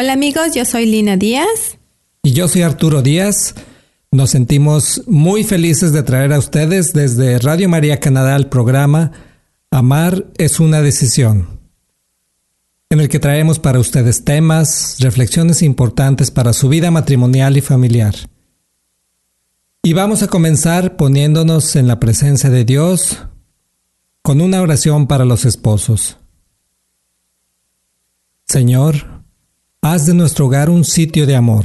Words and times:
Hola 0.00 0.14
amigos, 0.14 0.54
yo 0.54 0.64
soy 0.64 0.86
Lina 0.86 1.18
Díaz. 1.18 1.76
Y 2.22 2.32
yo 2.32 2.48
soy 2.48 2.62
Arturo 2.62 3.02
Díaz. 3.02 3.54
Nos 4.10 4.30
sentimos 4.30 5.02
muy 5.06 5.44
felices 5.44 5.92
de 5.92 6.02
traer 6.02 6.32
a 6.32 6.38
ustedes 6.38 6.94
desde 6.94 7.38
Radio 7.38 7.68
María 7.68 8.00
Canadá 8.00 8.34
el 8.36 8.46
programa 8.46 9.12
Amar 9.70 10.24
es 10.38 10.58
una 10.58 10.80
decisión, 10.80 11.60
en 12.88 13.00
el 13.00 13.10
que 13.10 13.18
traemos 13.18 13.58
para 13.58 13.78
ustedes 13.78 14.24
temas, 14.24 14.96
reflexiones 15.00 15.60
importantes 15.60 16.30
para 16.30 16.54
su 16.54 16.70
vida 16.70 16.90
matrimonial 16.90 17.58
y 17.58 17.60
familiar. 17.60 18.14
Y 19.82 19.92
vamos 19.92 20.22
a 20.22 20.28
comenzar 20.28 20.96
poniéndonos 20.96 21.76
en 21.76 21.88
la 21.88 22.00
presencia 22.00 22.48
de 22.48 22.64
Dios 22.64 23.18
con 24.22 24.40
una 24.40 24.62
oración 24.62 25.06
para 25.06 25.26
los 25.26 25.44
esposos. 25.44 26.16
Señor, 28.46 29.19
haz 29.82 30.06
de 30.06 30.14
nuestro 30.14 30.46
hogar 30.46 30.70
un 30.70 30.84
sitio 30.84 31.26
de 31.26 31.36
amor. 31.36 31.64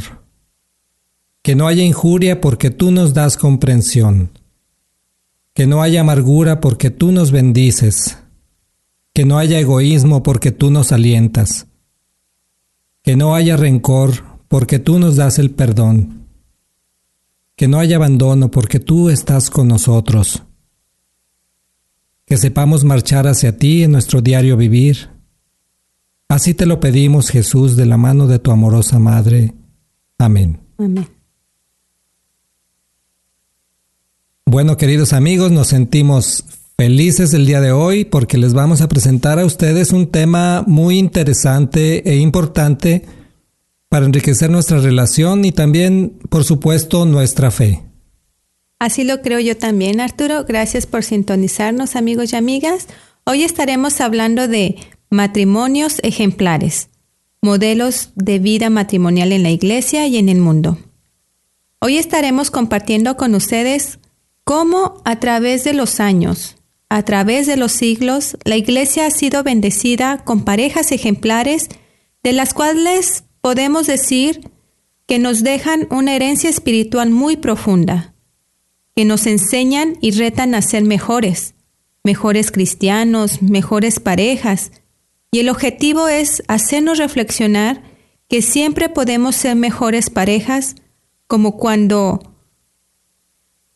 Que 1.42 1.56
no 1.56 1.68
haya 1.68 1.84
injuria 1.84 2.42
porque 2.42 2.72
tú 2.72 2.92
nos 2.92 3.14
das 3.14 3.38
comprensión. 3.38 4.32
Que 5.54 5.68
no 5.68 5.82
haya 5.82 6.02
amargura 6.02 6.60
porque 6.60 6.90
tú 6.90 7.12
nos 7.12 7.32
bendices. 7.32 8.18
Que 9.14 9.26
no 9.26 9.38
haya 9.38 9.60
egoísmo 9.60 10.24
porque 10.24 10.52
tú 10.52 10.72
nos 10.72 10.92
alientas. 10.92 11.68
Que 13.04 13.16
no 13.16 13.36
haya 13.36 13.56
rencor 13.58 14.24
porque 14.48 14.80
tú 14.80 15.00
nos 15.00 15.16
das 15.16 15.38
el 15.38 15.52
perdón. 15.52 16.28
Que 17.56 17.68
no 17.68 17.80
haya 17.80 17.98
abandono 17.98 18.50
porque 18.50 18.80
tú 18.80 19.10
estás 19.10 19.50
con 19.50 19.68
nosotros. 19.68 20.44
Que 22.26 22.38
sepamos 22.38 22.84
marchar 22.84 23.28
hacia 23.28 23.58
ti 23.58 23.84
en 23.84 23.92
nuestro 23.92 24.22
diario 24.22 24.58
vivir. 24.58 25.15
Así 26.28 26.54
te 26.54 26.66
lo 26.66 26.80
pedimos, 26.80 27.30
Jesús, 27.30 27.76
de 27.76 27.86
la 27.86 27.98
mano 27.98 28.28
de 28.28 28.40
tu 28.40 28.52
amorosa 28.52 29.00
Madre. 29.00 29.54
Amén. 30.18 30.60
Amén. 30.78 31.08
Bueno, 34.46 34.78
queridos 34.78 35.14
amigos, 35.14 35.52
nos 35.52 35.68
sentimos 35.68 36.46
felices 36.78 37.34
el 37.34 37.46
día 37.46 37.62
de 37.62 37.72
hoy 37.72 38.06
porque 38.06 38.38
les 38.38 38.54
vamos 38.54 38.82
a 38.82 38.88
presentar 38.88 39.40
a 39.40 39.46
ustedes 39.46 39.92
un 39.92 40.12
tema 40.12 40.64
muy 40.68 40.98
interesante 40.98 42.10
e 42.10 42.18
importante 42.18 43.04
para 43.90 44.06
enriquecer 44.06 44.50
nuestra 44.50 44.80
relación 44.80 45.46
y 45.46 45.52
también, 45.52 46.20
por 46.30 46.44
supuesto, 46.44 47.06
nuestra 47.06 47.52
fe. 47.52 47.84
Así 48.80 49.04
lo 49.04 49.22
creo 49.22 49.40
yo 49.40 49.56
también, 49.56 50.02
Arturo. 50.02 50.44
Gracias 50.44 50.86
por 50.86 51.04
sintonizarnos, 51.04 51.96
amigos 51.96 52.34
y 52.34 52.36
amigas. 52.36 52.88
Hoy 53.26 53.44
estaremos 53.44 54.02
hablando 54.02 54.48
de 54.48 54.76
matrimonios 55.10 56.00
ejemplares, 56.04 56.90
modelos 57.42 58.12
de 58.16 58.40
vida 58.40 58.70
matrimonial 58.70 59.32
en 59.32 59.44
la 59.44 59.52
iglesia 59.52 60.08
y 60.08 60.18
en 60.18 60.30
el 60.30 60.40
mundo. 60.40 60.78
Hoy 61.80 61.98
estaremos 61.98 62.52
compartiendo 62.52 63.18
con 63.18 63.36
ustedes 63.36 64.00
cómo 64.44 65.02
a 65.06 65.20
través 65.20 65.64
de 65.64 65.74
los 65.74 66.00
años, 66.00 66.56
a 66.90 67.04
través 67.04 67.48
de 67.48 67.58
los 67.58 67.72
siglos, 67.72 68.38
la 68.44 68.58
iglesia 68.58 69.06
ha 69.06 69.12
sido 69.12 69.44
bendecida 69.44 70.24
con 70.24 70.44
parejas 70.44 70.92
ejemplares 70.92 71.70
de 72.24 72.34
las 72.34 72.54
cuales 72.54 73.24
podemos 73.42 73.88
decir 73.88 74.52
que 75.08 75.20
nos 75.20 75.44
dejan 75.44 75.88
una 75.92 76.16
herencia 76.16 76.50
espiritual 76.50 77.12
muy 77.12 77.38
profunda, 77.38 78.16
que 78.96 79.06
nos 79.06 79.28
enseñan 79.28 79.98
y 80.02 80.12
retan 80.12 80.56
a 80.56 80.62
ser 80.62 80.84
mejores, 80.84 81.54
mejores 82.04 82.52
cristianos, 82.52 83.42
mejores 83.42 84.00
parejas, 84.00 84.72
y 85.32 85.40
el 85.40 85.50
objetivo 85.50 86.08
es 86.08 86.44
hacernos 86.48 86.98
reflexionar 86.98 87.84
que 88.30 88.42
siempre 88.42 88.90
podemos 88.90 89.36
ser 89.36 89.56
mejores 89.56 90.10
parejas 90.10 90.76
como 91.28 91.58
cuando 91.58 92.36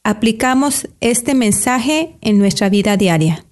aplicamos 0.04 0.88
este 1.02 1.36
mensaje 1.36 2.18
en 2.22 2.40
nuestra 2.40 2.70
vida 2.70 2.98
diaria. 2.98 3.46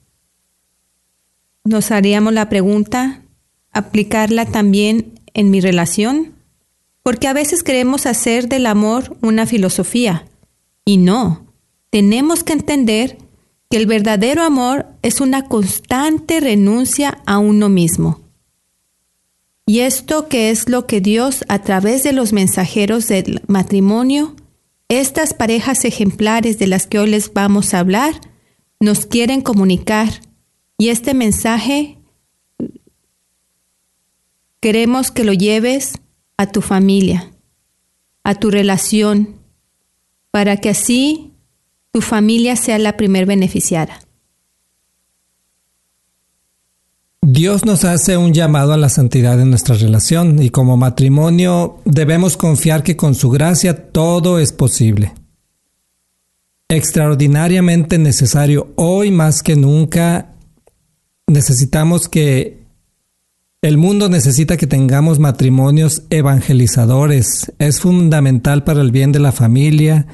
Nos 1.63 1.91
haríamos 1.91 2.33
la 2.33 2.49
pregunta, 2.49 3.23
¿aplicarla 3.71 4.45
también 4.45 5.19
en 5.33 5.51
mi 5.51 5.59
relación? 5.59 6.33
Porque 7.03 7.27
a 7.27 7.33
veces 7.33 7.63
queremos 7.63 8.05
hacer 8.05 8.47
del 8.47 8.65
amor 8.65 9.17
una 9.21 9.45
filosofía 9.45 10.25
y 10.85 10.97
no, 10.97 11.53
tenemos 11.89 12.43
que 12.43 12.53
entender 12.53 13.17
que 13.69 13.77
el 13.77 13.85
verdadero 13.85 14.43
amor 14.43 14.85
es 15.01 15.19
una 15.21 15.45
constante 15.45 16.39
renuncia 16.39 17.21
a 17.25 17.37
uno 17.37 17.69
mismo. 17.69 18.21
Y 19.65 19.79
esto 19.79 20.29
que 20.29 20.49
es 20.49 20.69
lo 20.69 20.87
que 20.87 21.01
Dios 21.01 21.43
a 21.49 21.61
través 21.61 22.03
de 22.03 22.13
los 22.13 22.31
mensajeros 22.31 23.07
del 23.07 23.41
matrimonio, 23.47 24.35
estas 24.87 25.33
parejas 25.33 25.83
ejemplares 25.83 26.57
de 26.57 26.67
las 26.67 26.87
que 26.87 26.99
hoy 26.99 27.09
les 27.09 27.33
vamos 27.33 27.73
a 27.73 27.79
hablar, 27.79 28.21
nos 28.79 29.05
quieren 29.05 29.41
comunicar. 29.41 30.21
Y 30.77 30.87
este 30.87 31.13
mensaje 31.13 31.97
queremos 34.61 35.11
que 35.11 35.25
lo 35.25 35.33
lleves 35.33 35.93
a 36.37 36.47
tu 36.47 36.61
familia, 36.61 37.33
a 38.23 38.35
tu 38.35 38.49
relación, 38.49 39.35
para 40.31 40.57
que 40.57 40.69
así 40.69 41.33
familia 42.01 42.55
sea 42.55 42.79
la 42.79 42.97
primer 42.97 43.25
beneficiada. 43.25 43.99
Dios 47.21 47.65
nos 47.65 47.83
hace 47.83 48.15
un 48.15 48.33
llamado 48.33 48.71
a 48.71 48.77
la 48.77 48.87
santidad 48.87 49.39
en 49.41 49.49
nuestra 49.49 49.75
relación 49.75 50.41
y 50.41 50.49
como 50.49 50.77
matrimonio 50.77 51.81
debemos 51.83 52.37
confiar 52.37 52.83
que 52.83 52.95
con 52.95 53.15
su 53.15 53.29
gracia 53.29 53.91
todo 53.91 54.39
es 54.39 54.53
posible. 54.53 55.13
Extraordinariamente 56.69 57.97
necesario 57.97 58.71
hoy 58.75 59.11
más 59.11 59.43
que 59.43 59.55
nunca 59.57 60.35
necesitamos 61.27 62.07
que 62.07 62.57
el 63.61 63.77
mundo 63.77 64.07
necesita 64.07 64.55
que 64.55 64.67
tengamos 64.67 65.19
matrimonios 65.19 66.03
evangelizadores. 66.09 67.51
Es 67.59 67.81
fundamental 67.81 68.63
para 68.63 68.81
el 68.81 68.91
bien 68.91 69.11
de 69.11 69.19
la 69.19 69.31
familia, 69.31 70.07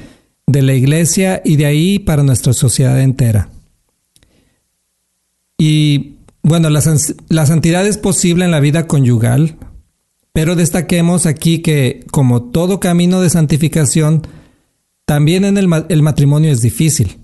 de 0.47 0.61
la 0.61 0.73
iglesia 0.73 1.41
y 1.43 1.55
de 1.55 1.65
ahí 1.65 1.99
para 1.99 2.23
nuestra 2.23 2.53
sociedad 2.53 2.99
entera. 2.99 3.49
Y 5.57 6.17
bueno, 6.41 6.69
la, 6.69 6.81
santidad 6.81 7.87
es 7.87 7.97
posible 7.97 8.45
en 8.45 8.51
la 8.51 8.59
vida 8.59 8.85
conyugal, 8.85 9.57
pero 10.33 10.55
destaquemos 10.55 11.25
aquí 11.25 11.59
que 11.59 12.05
como 12.11 12.43
todo 12.43 12.79
camino 12.79 13.21
de 13.21 13.29
santificación, 13.29 14.27
también 15.05 15.45
en 15.45 15.57
el, 15.57 15.69
el 15.89 16.01
matrimonio 16.01 16.51
es 16.51 16.61
difícil. 16.61 17.19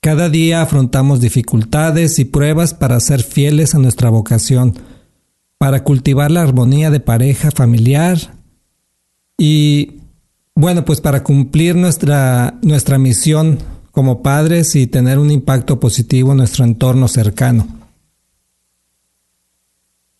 Cada 0.00 0.28
día 0.28 0.62
afrontamos 0.62 1.20
dificultades 1.20 2.18
y 2.18 2.24
pruebas 2.24 2.74
para 2.74 3.00
ser 3.00 3.22
fieles 3.22 3.74
a 3.74 3.78
nuestra 3.78 4.08
vocación, 4.08 4.78
para 5.58 5.84
cultivar 5.84 6.30
la 6.30 6.42
armonía 6.42 6.90
de 6.90 7.00
pareja 7.00 7.50
familiar 7.50 8.34
y 9.36 9.99
bueno, 10.54 10.84
pues 10.84 11.00
para 11.00 11.22
cumplir 11.22 11.76
nuestra, 11.76 12.58
nuestra 12.62 12.98
misión 12.98 13.58
como 13.90 14.22
padres 14.22 14.76
y 14.76 14.86
tener 14.86 15.18
un 15.18 15.30
impacto 15.30 15.80
positivo 15.80 16.32
en 16.32 16.38
nuestro 16.38 16.64
entorno 16.64 17.08
cercano. 17.08 17.66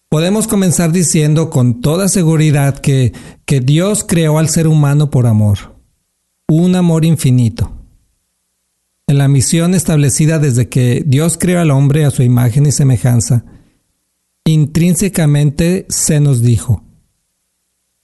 Podemos 0.09 0.49
comenzar 0.49 0.91
diciendo 0.91 1.51
con 1.51 1.81
toda 1.81 2.09
seguridad 2.09 2.79
que, 2.79 3.13
que 3.45 3.61
Dios 3.61 4.05
creó 4.05 4.39
al 4.39 4.49
ser 4.49 4.67
humano 4.67 5.09
por 5.11 5.27
amor, 5.27 5.77
un 6.49 6.75
amor 6.75 7.05
infinito. 7.05 7.73
En 9.07 9.19
la 9.19 9.29
misión 9.29 9.75
establecida 9.75 10.39
desde 10.39 10.69
que 10.69 11.05
Dios 11.07 11.37
creó 11.39 11.61
al 11.61 11.71
hombre 11.71 12.05
a 12.05 12.11
su 12.11 12.23
imagen 12.23 12.67
y 12.67 12.73
semejanza, 12.73 13.45
intrínsecamente 14.45 15.87
se 15.89 16.19
nos 16.19 16.43
dijo, 16.43 16.83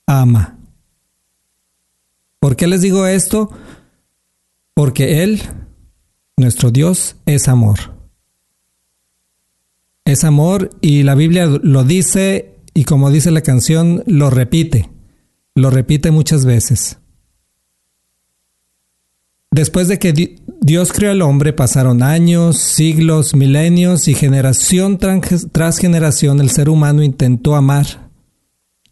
ama. 0.07 0.56
¿Por 2.47 2.55
qué 2.55 2.69
les 2.69 2.81
digo 2.81 3.09
esto? 3.09 3.51
Porque 4.73 5.25
Él, 5.25 5.43
nuestro 6.37 6.71
Dios, 6.71 7.17
es 7.27 7.49
amor. 7.49 7.97
Es 10.05 10.23
amor 10.23 10.71
y 10.81 11.03
la 11.03 11.17
Biblia 11.17 11.47
lo 11.47 11.83
dice 11.83 12.55
y 12.73 12.85
como 12.85 13.11
dice 13.11 13.33
la 13.33 13.41
canción, 13.41 14.05
lo 14.07 14.31
repite. 14.31 14.89
Lo 15.57 15.71
repite 15.71 16.13
muchas 16.13 16.45
veces. 16.45 16.99
Después 19.51 19.89
de 19.89 19.99
que 19.99 20.39
Dios 20.61 20.93
creó 20.93 21.11
al 21.11 21.23
hombre, 21.23 21.53
pasaron 21.53 22.01
años, 22.01 22.59
siglos, 22.59 23.35
milenios 23.35 24.07
y 24.07 24.15
generación 24.15 24.99
tras 24.99 25.79
generación 25.79 26.39
el 26.39 26.51
ser 26.51 26.69
humano 26.69 27.03
intentó 27.03 27.57
amar. 27.57 28.06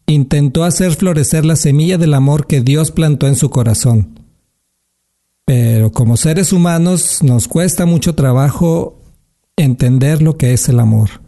Intentó 0.06 0.64
hacer 0.64 0.94
florecer 0.94 1.44
la 1.44 1.56
semilla 1.56 1.98
del 1.98 2.14
amor 2.14 2.46
que 2.46 2.60
Dios 2.60 2.90
plantó 2.90 3.26
en 3.26 3.36
su 3.36 3.50
corazón. 3.50 4.20
Pero 5.44 5.92
como 5.92 6.16
seres 6.16 6.52
humanos 6.52 7.22
nos 7.22 7.48
cuesta 7.48 7.86
mucho 7.86 8.14
trabajo 8.14 9.00
entender 9.56 10.22
lo 10.22 10.36
que 10.36 10.52
es 10.52 10.68
el 10.68 10.80
amor. 10.80 11.22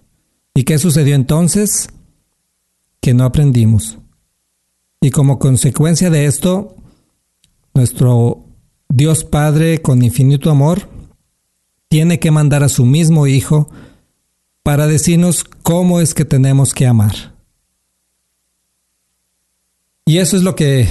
¿Y 0.55 0.65
qué 0.65 0.79
sucedió 0.79 1.15
entonces? 1.15 1.89
Que 3.01 3.15
no 3.15 3.25
aprendimos. 3.25 3.99
Y 5.01 5.11
como 5.11 5.39
consecuencia 5.39 6.11
de 6.11 6.25
esto, 6.25 6.77
nuestro 7.75 8.45
Dios 8.89 9.25
Padre 9.25 9.83
con 9.83 10.03
infinito 10.03 10.51
amor 10.51 10.89
tiene 11.89 12.19
que 12.19 12.31
mandar 12.31 12.63
a 12.63 12.69
su 12.69 12.85
mismo 12.87 13.27
Hijo 13.27 13.69
para 14.63 14.87
decirnos 14.87 15.45
cómo 15.45 16.01
es 16.01 16.15
que 16.15 16.25
tenemos 16.25 16.75
que 16.75 16.87
amar. 16.87 17.36
Y 20.09 20.19
eso 20.19 20.37
es 20.37 20.45
lo 20.45 20.55
que 20.55 20.87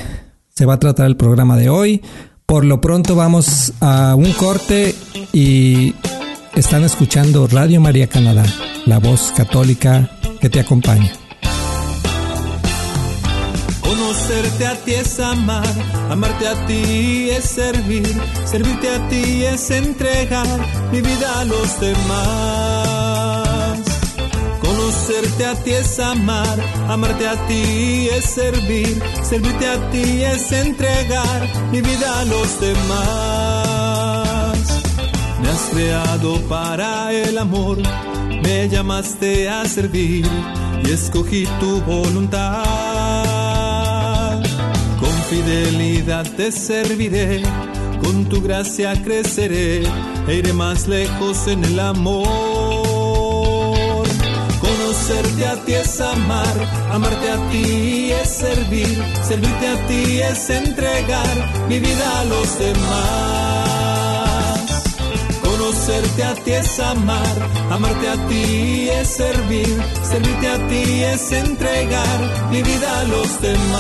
se 0.54 0.66
va 0.66 0.74
a 0.74 0.80
tratar 0.80 1.06
el 1.06 1.16
programa 1.16 1.56
de 1.56 1.70
hoy. 1.70 2.02
Por 2.46 2.66
lo 2.66 2.82
pronto 2.82 3.16
vamos 3.16 3.72
a 3.80 4.14
un 4.14 4.34
corte 4.34 4.94
y 5.32 5.96
están 6.54 6.84
escuchando 6.84 7.48
Radio 7.48 7.80
María 7.80 8.08
Canadá, 8.08 8.44
la 8.86 9.00
voz 9.00 9.32
católica 9.32 10.10
que 10.42 10.50
te 10.50 10.60
acompaña. 10.60 11.14
Conocerte 13.80 14.68
a 14.68 14.76
ti 14.84 14.94
es 14.96 15.18
amar, 15.22 15.66
amarte 16.10 16.50
a 16.50 16.66
ti 16.68 17.30
es 17.30 17.46
servir, 17.46 18.22
servirte 18.44 18.90
a 18.90 19.08
ti 19.08 19.46
es 19.46 19.72
entregar 19.72 20.46
mi 20.92 21.00
vida 21.00 21.40
a 21.40 21.46
los 21.46 21.80
demás. 21.80 22.75
Conocerte 25.06 25.46
a 25.46 25.54
ti 25.54 25.70
es 25.70 26.00
amar, 26.00 26.60
amarte 26.90 27.28
a 27.28 27.36
ti 27.46 28.10
es 28.12 28.26
servir, 28.26 29.00
servirte 29.22 29.68
a 29.68 29.92
ti 29.92 30.24
es 30.24 30.52
entregar 30.52 31.48
mi 31.72 31.80
vida 31.80 32.22
a 32.22 32.26
los 32.26 32.60
demás. 32.60 32.98
Me 35.40 35.48
has 35.48 35.70
creado 35.72 36.42
para 36.50 37.14
el 37.14 37.38
amor, 37.38 37.78
me 38.42 38.68
llamaste 38.68 39.48
a 39.48 39.66
servir 39.66 40.26
y 40.84 40.90
escogí 40.90 41.46
tu 41.60 41.82
voluntad. 41.82 42.64
Con 45.00 45.14
fidelidad 45.30 46.26
te 46.36 46.52
serviré, 46.52 47.44
con 48.04 48.26
tu 48.26 48.42
gracia 48.42 49.00
creceré 49.04 49.84
e 50.28 50.34
iré 50.34 50.52
más 50.54 50.88
lejos 50.88 51.48
en 51.48 51.64
el 51.64 51.80
amor. 51.80 52.55
Conocerte 55.08 55.46
a 55.46 55.56
ti 55.64 55.74
es 55.76 56.02
amar, 56.02 56.58
amarte 56.92 57.30
a 57.30 57.38
ti 57.52 58.12
es 58.12 58.28
servir, 58.28 59.04
servirte 59.24 59.68
a 59.68 59.86
ti 59.86 60.20
es 60.20 60.50
entregar 60.50 61.68
mi 61.70 61.80
vida 61.80 62.22
a 62.22 62.26
los 62.26 62.58
demás. 62.58 62.96
Conocerte 65.44 66.24
a 66.24 66.34
ti 66.34 66.54
es 66.54 66.80
amar, 66.80 67.50
amarte 67.70 68.10
a 68.10 68.16
ti 68.28 68.90
es 68.90 69.08
servir, 69.08 69.80
servirte 70.02 70.48
a 70.50 70.68
ti 70.70 71.04
es 71.04 71.32
entregar 71.34 72.50
mi 72.50 72.64
vida 72.64 73.00
a 73.02 73.04
los 73.04 73.40
demás. 73.42 73.76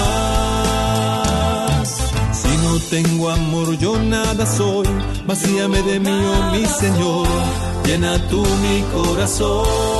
Si 2.33 2.55
no 2.63 2.79
tengo 2.91 3.31
amor 3.31 3.75
yo 3.79 3.97
nada 3.97 4.45
soy, 4.45 4.87
vacíame 5.25 5.81
de 5.81 5.99
mí, 5.99 6.11
oh 6.11 6.51
mi 6.51 6.67
Señor, 6.67 7.27
llena 7.83 8.19
tú 8.29 8.45
mi 8.61 8.83
corazón. 8.93 9.94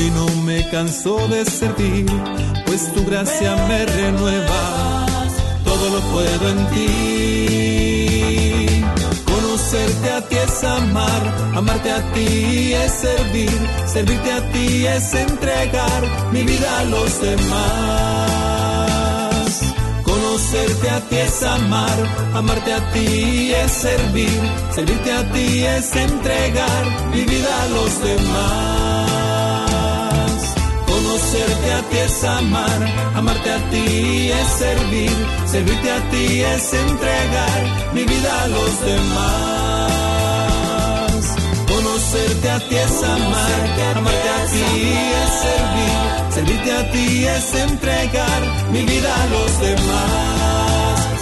Y 0.00 0.10
no 0.12 0.26
me 0.44 0.68
canso 0.70 1.26
de 1.26 1.44
servir, 1.44 2.06
pues 2.66 2.92
tu 2.94 3.04
gracia 3.04 3.56
me 3.66 3.84
renueva, 3.84 5.06
todo 5.64 5.90
lo 5.90 6.00
puedo 6.12 6.50
en 6.50 6.66
ti. 6.70 7.98
Conocerte 9.24 10.10
a 10.12 10.20
ti 10.20 10.36
es 10.36 10.62
amar, 10.62 11.34
amarte 11.56 11.90
a 11.90 12.12
ti 12.12 12.74
es 12.74 12.92
servir, 12.92 13.50
servirte 13.86 14.30
a 14.30 14.52
ti 14.52 14.86
es 14.86 15.14
entregar 15.14 16.02
mi 16.32 16.44
vida 16.44 16.78
a 16.78 16.84
los 16.84 17.20
demás. 17.20 17.48
Conocerte 20.04 20.90
a 20.90 21.00
ti 21.08 21.16
es 21.16 21.42
amar, 21.42 21.98
amarte 22.34 22.72
a 22.72 22.92
ti 22.92 23.52
es 23.52 23.72
servir, 23.72 24.40
servirte 24.70 25.12
a 25.12 25.28
ti 25.32 25.64
es 25.64 25.96
entregar 25.96 26.86
mi 27.12 27.24
vida 27.24 27.62
a 27.62 27.66
los 27.66 28.00
demás. 28.00 29.27
Conocerte 30.98 31.72
a 31.72 31.80
ti 31.90 31.96
es 31.98 32.24
amar, 32.24 32.80
amarte 33.14 33.50
a 33.52 33.70
ti 33.70 34.32
es 34.32 34.48
servir, 34.58 35.12
servirte 35.46 35.92
a 35.92 36.00
ti 36.10 36.40
es 36.40 36.72
entregar 36.72 37.92
mi 37.94 38.02
vida 38.04 38.42
a 38.42 38.48
los 38.48 38.80
demás. 38.90 39.92
Conocerte 41.68 42.50
a 42.50 42.58
ti 42.68 42.76
es 42.76 43.02
amar, 43.04 43.62
amarte 43.96 44.28
a 44.28 44.46
ti 44.54 44.64
es 45.22 45.30
servir, 45.46 45.98
servirte 46.34 46.72
a 46.72 46.90
ti 46.90 47.26
es 47.26 47.54
entregar 47.54 48.42
mi 48.72 48.82
vida 48.82 49.14
a 49.22 49.26
los 49.26 49.60
demás. 49.60 50.47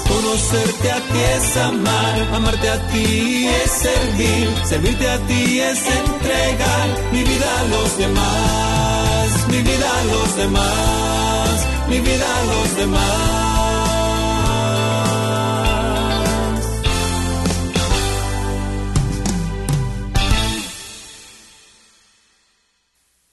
Conocerte 0.08 0.90
a 0.90 1.00
ti 1.00 1.20
es 1.36 1.56
amar, 1.56 2.20
amarte 2.34 2.68
a 2.68 2.86
ti 2.88 3.48
es 3.48 3.70
servir, 3.70 4.48
servirte 4.64 5.08
a 5.08 5.18
ti 5.26 5.60
es 5.60 5.78
entregar 5.86 6.88
mi 7.12 7.22
vida 7.24 7.60
a 7.60 7.64
los 7.64 7.98
demás, 7.98 9.48
mi 9.48 9.62
vida 9.62 9.90
a 10.00 10.04
los 10.04 10.36
demás, 10.36 11.66
mi 11.88 12.00
vida 12.00 12.26
a 12.38 12.44
los 12.44 12.76
demás. 12.76 13.46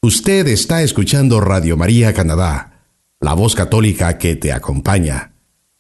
Usted 0.04 0.48
está 0.48 0.82
escuchando 0.82 1.40
Radio 1.40 1.78
María 1.78 2.14
Canadá, 2.14 2.82
la 3.22 3.34
voz 3.34 3.56
católica 3.56 4.18
que 4.18 4.36
te 4.36 4.52
acompaña. 4.52 5.33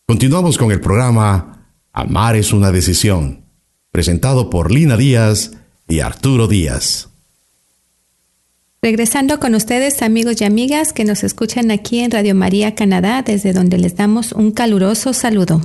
Continuamos 0.06 0.58
con 0.58 0.70
el 0.74 0.82
programa 0.82 1.70
Amar 1.94 2.36
es 2.36 2.52
una 2.52 2.74
decisión, 2.74 3.46
presentado 3.90 4.50
por 4.50 4.70
Lina 4.70 4.98
Díaz 4.98 5.52
y 5.88 6.02
Arturo 6.02 6.48
Díaz. 6.48 7.08
Regresando 8.82 9.40
con 9.40 9.56
ustedes, 9.56 10.02
amigos 10.02 10.42
y 10.42 10.44
amigas 10.44 10.92
que 10.92 11.06
nos 11.06 11.24
escuchan 11.24 11.72
aquí 11.72 12.00
en 12.00 12.12
Radio 12.12 12.36
María 12.36 12.76
Canadá, 12.76 13.22
desde 13.22 13.54
donde 13.54 13.78
les 13.78 13.96
damos 13.96 14.34
un 14.34 14.52
caluroso 14.52 15.14
saludo. 15.14 15.62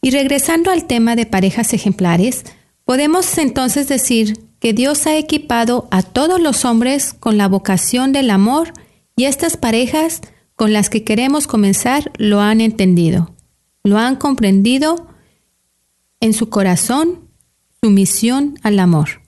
Y 0.00 0.12
regresando 0.12 0.70
al 0.70 0.86
tema 0.86 1.14
de 1.14 1.26
parejas 1.26 1.74
ejemplares, 1.74 2.44
podemos 2.86 3.36
entonces 3.36 3.86
decir 3.86 4.38
que 4.60 4.72
Dios 4.72 5.06
ha 5.06 5.18
equipado 5.18 5.88
a 5.90 6.02
todos 6.02 6.40
los 6.40 6.64
hombres 6.64 7.12
con 7.12 7.36
la 7.36 7.48
vocación 7.48 8.12
del 8.12 8.30
amor 8.30 8.72
y 9.14 9.24
estas 9.24 9.58
parejas 9.58 10.22
con 10.56 10.72
las 10.72 10.90
que 10.90 11.04
queremos 11.04 11.46
comenzar 11.46 12.10
lo 12.16 12.40
han 12.40 12.60
entendido, 12.60 13.34
lo 13.84 13.98
han 13.98 14.16
comprendido 14.16 15.06
en 16.20 16.32
su 16.32 16.48
corazón, 16.48 17.28
su 17.80 17.90
misión 17.90 18.58
al 18.62 18.78
amor. 18.80 19.22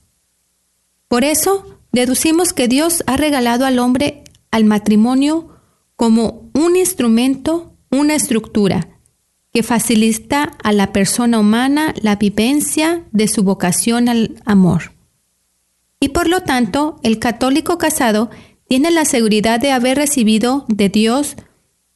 Por 1.06 1.25
eso, 1.25 1.80
deducimos 1.92 2.52
que 2.52 2.66
Dios 2.66 3.04
ha 3.06 3.16
regalado 3.16 3.66
al 3.66 3.78
hombre 3.78 4.25
al 4.50 4.64
matrimonio 4.64 5.49
como 5.97 6.50
un 6.54 6.76
instrumento, 6.76 7.76
una 7.90 8.14
estructura, 8.14 8.88
que 9.52 9.62
facilita 9.62 10.56
a 10.62 10.73
la 10.73 10.92
persona 10.92 11.38
humana 11.38 11.94
la 12.00 12.16
vivencia 12.16 13.04
de 13.12 13.28
su 13.28 13.42
vocación 13.42 14.08
al 14.08 14.40
amor. 14.44 14.92
Y 16.00 16.11
por 16.11 16.28
lo 16.28 16.42
tanto, 16.42 17.00
el 17.02 17.18
católico 17.18 17.76
casado 17.76 18.30
tiene 18.68 18.90
la 18.90 19.04
seguridad 19.04 19.60
de 19.60 19.72
haber 19.72 19.96
recibido 19.96 20.64
de 20.68 20.88
Dios 20.88 21.37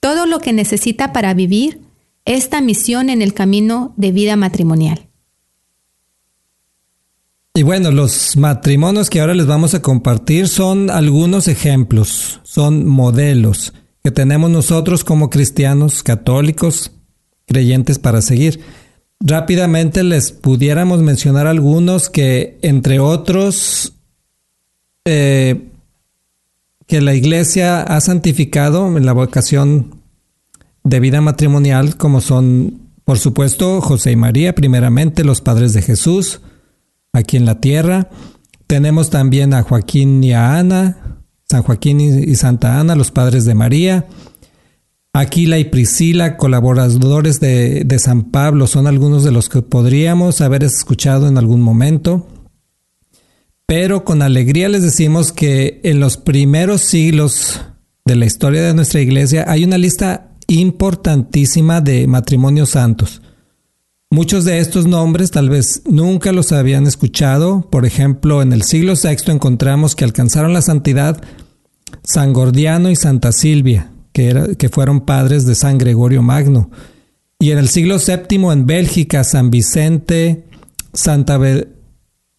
todo 0.00 0.26
lo 0.26 0.40
que 0.40 0.52
necesita 0.52 1.12
para 1.12 1.34
vivir 1.34 1.80
esta 2.24 2.60
misión 2.60 3.10
en 3.10 3.22
el 3.22 3.34
camino 3.34 3.94
de 3.96 4.12
vida 4.12 4.36
matrimonial. 4.36 5.08
Y 7.54 7.64
bueno, 7.64 7.90
los 7.90 8.36
matrimonios 8.36 9.10
que 9.10 9.20
ahora 9.20 9.34
les 9.34 9.46
vamos 9.46 9.74
a 9.74 9.82
compartir 9.82 10.48
son 10.48 10.88
algunos 10.88 11.48
ejemplos, 11.48 12.40
son 12.44 12.86
modelos 12.86 13.74
que 14.02 14.10
tenemos 14.10 14.50
nosotros 14.50 15.04
como 15.04 15.30
cristianos 15.30 16.02
católicos, 16.02 16.92
creyentes 17.46 17.98
para 17.98 18.22
seguir. 18.22 18.60
Rápidamente 19.20 20.02
les 20.02 20.32
pudiéramos 20.32 21.02
mencionar 21.02 21.46
algunos 21.46 22.08
que, 22.08 22.58
entre 22.62 22.98
otros, 22.98 23.92
eh, 25.04 25.71
que 26.86 27.00
la 27.00 27.14
iglesia 27.14 27.82
ha 27.82 28.00
santificado 28.00 28.96
en 28.96 29.06
la 29.06 29.12
vocación 29.12 30.02
de 30.84 31.00
vida 31.00 31.20
matrimonial, 31.20 31.96
como 31.96 32.20
son, 32.20 32.80
por 33.04 33.18
supuesto, 33.18 33.80
José 33.80 34.12
y 34.12 34.16
María, 34.16 34.54
primeramente 34.54 35.24
los 35.24 35.40
padres 35.40 35.72
de 35.72 35.82
Jesús, 35.82 36.40
aquí 37.12 37.36
en 37.36 37.46
la 37.46 37.60
tierra. 37.60 38.08
Tenemos 38.66 39.10
también 39.10 39.54
a 39.54 39.62
Joaquín 39.62 40.22
y 40.24 40.32
a 40.32 40.58
Ana, 40.58 41.20
San 41.48 41.62
Joaquín 41.62 42.00
y 42.00 42.34
Santa 42.34 42.80
Ana, 42.80 42.94
los 42.94 43.10
padres 43.10 43.44
de 43.44 43.54
María. 43.54 44.06
Aquila 45.14 45.58
y 45.58 45.64
Priscila, 45.64 46.38
colaboradores 46.38 47.38
de, 47.38 47.84
de, 47.84 47.98
San 47.98 48.30
Pablo, 48.30 48.66
son 48.66 48.86
algunos 48.86 49.24
de 49.24 49.30
los 49.30 49.50
que 49.50 49.60
podríamos 49.60 50.40
haber 50.40 50.64
escuchado 50.64 51.28
en 51.28 51.36
algún 51.36 51.60
momento. 51.60 52.26
Pero 53.74 54.04
con 54.04 54.20
alegría 54.20 54.68
les 54.68 54.82
decimos 54.82 55.32
que 55.32 55.80
en 55.82 55.98
los 55.98 56.18
primeros 56.18 56.82
siglos 56.82 57.58
de 58.04 58.16
la 58.16 58.26
historia 58.26 58.60
de 58.60 58.74
nuestra 58.74 59.00
iglesia 59.00 59.46
hay 59.48 59.64
una 59.64 59.78
lista 59.78 60.34
importantísima 60.46 61.80
de 61.80 62.06
matrimonios 62.06 62.68
santos. 62.68 63.22
Muchos 64.10 64.44
de 64.44 64.58
estos 64.58 64.86
nombres 64.86 65.30
tal 65.30 65.48
vez 65.48 65.80
nunca 65.86 66.32
los 66.32 66.52
habían 66.52 66.86
escuchado. 66.86 67.66
Por 67.70 67.86
ejemplo, 67.86 68.42
en 68.42 68.52
el 68.52 68.62
siglo 68.62 68.92
VI 68.92 69.32
encontramos 69.32 69.96
que 69.96 70.04
alcanzaron 70.04 70.52
la 70.52 70.60
santidad 70.60 71.22
San 72.04 72.34
Gordiano 72.34 72.90
y 72.90 72.96
Santa 72.96 73.32
Silvia, 73.32 73.90
que, 74.12 74.68
fueron 74.70 75.06
padres 75.06 75.46
de 75.46 75.54
San 75.54 75.78
Gregorio 75.78 76.20
Magno. 76.20 76.70
Y 77.38 77.52
en 77.52 77.58
el 77.58 77.70
siglo 77.70 77.96
VII 77.96 78.50
en 78.52 78.66
Bélgica, 78.66 79.24
San 79.24 79.50
Vicente, 79.50 80.44
Santa 80.92 81.38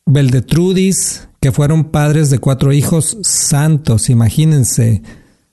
Beldetrudis, 0.06 1.28
que 1.42 1.52
fueron 1.52 1.86
padres 1.86 2.30
de 2.30 2.40
cuatro 2.40 2.74
hijos 2.74 3.18
santos, 3.22 4.10
imagínense, 4.10 5.02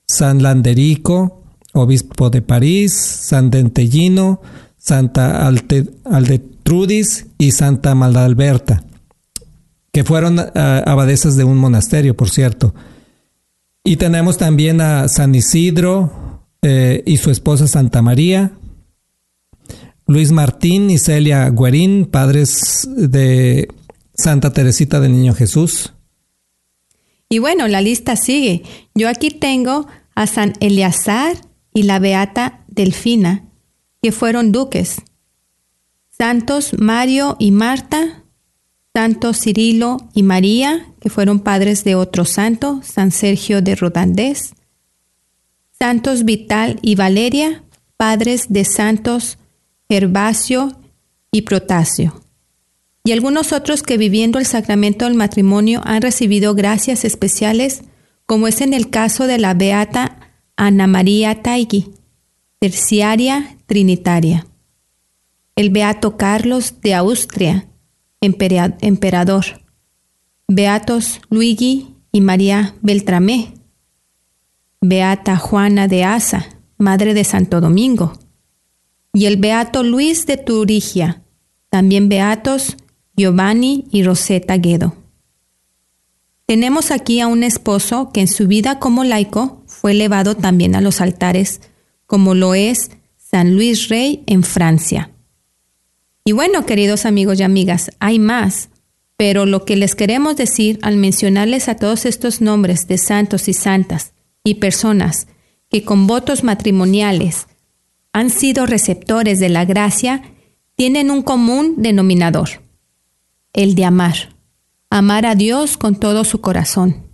San 0.06 0.42
Landerico, 0.42 1.44
obispo 1.72 2.30
de 2.30 2.42
París, 2.42 2.94
San 2.94 3.50
Dentellino, 3.50 4.40
Santa 4.76 5.46
Aldetrudis 5.46 7.26
y 7.38 7.52
Santa 7.52 7.94
Maldalberta, 7.94 8.84
que 9.92 10.04
fueron 10.04 10.38
eh, 10.38 10.82
abadesas 10.86 11.36
de 11.36 11.44
un 11.44 11.58
monasterio, 11.58 12.16
por 12.16 12.30
cierto. 12.30 12.74
Y 13.84 13.96
tenemos 13.96 14.36
también 14.36 14.80
a 14.80 15.08
San 15.08 15.34
Isidro 15.34 16.44
eh, 16.62 17.02
y 17.06 17.16
su 17.16 17.30
esposa 17.30 17.66
Santa 17.66 18.02
María, 18.02 18.52
Luis 20.06 20.32
Martín 20.32 20.90
y 20.90 20.98
Celia 20.98 21.50
Guerín, 21.50 22.06
padres 22.06 22.88
de 22.96 23.68
Santa 24.22 24.52
Teresita 24.52 25.00
del 25.00 25.12
Niño 25.12 25.34
Jesús. 25.34 25.92
Y 27.28 27.38
bueno, 27.38 27.68
la 27.68 27.80
lista 27.80 28.16
sigue. 28.16 28.62
Yo 28.94 29.08
aquí 29.08 29.30
tengo 29.30 29.86
a 30.14 30.26
San 30.26 30.52
Eleazar 30.60 31.36
y 31.72 31.84
la 31.84 31.98
beata 31.98 32.64
Delfina, 32.68 33.44
que 34.02 34.12
fueron 34.12 34.52
duques. 34.52 35.02
Santos 36.10 36.72
Mario 36.78 37.36
y 37.38 37.52
Marta, 37.52 38.24
Santos 38.92 39.38
Cirilo 39.40 39.96
y 40.12 40.22
María, 40.22 40.86
que 41.00 41.08
fueron 41.08 41.40
padres 41.40 41.84
de 41.84 41.94
otro 41.94 42.24
santo, 42.24 42.80
San 42.82 43.12
Sergio 43.12 43.62
de 43.62 43.76
Rodandés. 43.76 44.54
Santos 45.78 46.24
Vital 46.24 46.78
y 46.82 46.96
Valeria, 46.96 47.64
padres 47.96 48.46
de 48.48 48.64
santos 48.64 49.38
Gervasio 49.88 50.78
y 51.32 51.42
Protasio. 51.42 52.22
Y 53.10 53.12
algunos 53.12 53.52
otros 53.52 53.82
que 53.82 53.98
viviendo 53.98 54.38
el 54.38 54.46
sacramento 54.46 55.04
del 55.04 55.16
matrimonio 55.16 55.80
han 55.84 56.00
recibido 56.00 56.54
gracias 56.54 57.04
especiales, 57.04 57.82
como 58.24 58.46
es 58.46 58.60
en 58.60 58.72
el 58.72 58.88
caso 58.88 59.26
de 59.26 59.36
la 59.36 59.52
beata 59.52 60.20
Ana 60.54 60.86
María 60.86 61.42
Taigui, 61.42 61.90
terciaria 62.60 63.58
trinitaria. 63.66 64.46
El 65.56 65.70
Beato 65.70 66.16
Carlos 66.16 66.74
de 66.82 66.94
Austria, 66.94 67.66
emperador. 68.20 69.44
Beatos 70.46 71.20
Luigi 71.30 71.96
y 72.12 72.20
María 72.20 72.76
Beltramé. 72.80 73.54
Beata 74.80 75.36
Juana 75.36 75.88
de 75.88 76.04
Asa, 76.04 76.46
madre 76.78 77.12
de 77.14 77.24
Santo 77.24 77.60
Domingo. 77.60 78.12
Y 79.12 79.24
el 79.24 79.36
Beato 79.36 79.82
Luis 79.82 80.26
de 80.26 80.36
Turigia, 80.36 81.24
también 81.70 82.08
Beatos 82.08 82.76
Giovanni 83.20 83.84
y 83.90 84.02
Rosetta 84.02 84.56
Guedo. 84.56 84.94
Tenemos 86.46 86.90
aquí 86.90 87.20
a 87.20 87.28
un 87.28 87.44
esposo 87.44 88.10
que 88.12 88.20
en 88.22 88.28
su 88.28 88.48
vida 88.48 88.78
como 88.78 89.04
laico 89.04 89.62
fue 89.66 89.92
elevado 89.92 90.36
también 90.36 90.74
a 90.74 90.80
los 90.80 91.00
altares, 91.00 91.60
como 92.06 92.34
lo 92.34 92.54
es 92.54 92.90
San 93.16 93.54
Luis 93.54 93.88
Rey 93.88 94.24
en 94.26 94.42
Francia. 94.42 95.10
Y 96.24 96.32
bueno, 96.32 96.66
queridos 96.66 97.06
amigos 97.06 97.38
y 97.38 97.42
amigas, 97.42 97.90
hay 98.00 98.18
más, 98.18 98.70
pero 99.16 99.46
lo 99.46 99.64
que 99.64 99.76
les 99.76 99.94
queremos 99.94 100.36
decir 100.36 100.78
al 100.82 100.96
mencionarles 100.96 101.68
a 101.68 101.76
todos 101.76 102.06
estos 102.06 102.40
nombres 102.40 102.88
de 102.88 102.98
santos 102.98 103.48
y 103.48 103.52
santas 103.52 104.12
y 104.42 104.54
personas 104.54 105.28
que 105.70 105.84
con 105.84 106.06
votos 106.06 106.42
matrimoniales 106.42 107.46
han 108.12 108.30
sido 108.30 108.66
receptores 108.66 109.38
de 109.38 109.50
la 109.50 109.64
gracia, 109.64 110.22
tienen 110.74 111.10
un 111.10 111.22
común 111.22 111.74
denominador, 111.76 112.62
el 113.52 113.74
de 113.74 113.84
amar. 113.84 114.34
Amar 114.90 115.26
a 115.26 115.34
Dios 115.34 115.76
con 115.76 115.96
todo 115.96 116.24
su 116.24 116.40
corazón, 116.40 117.06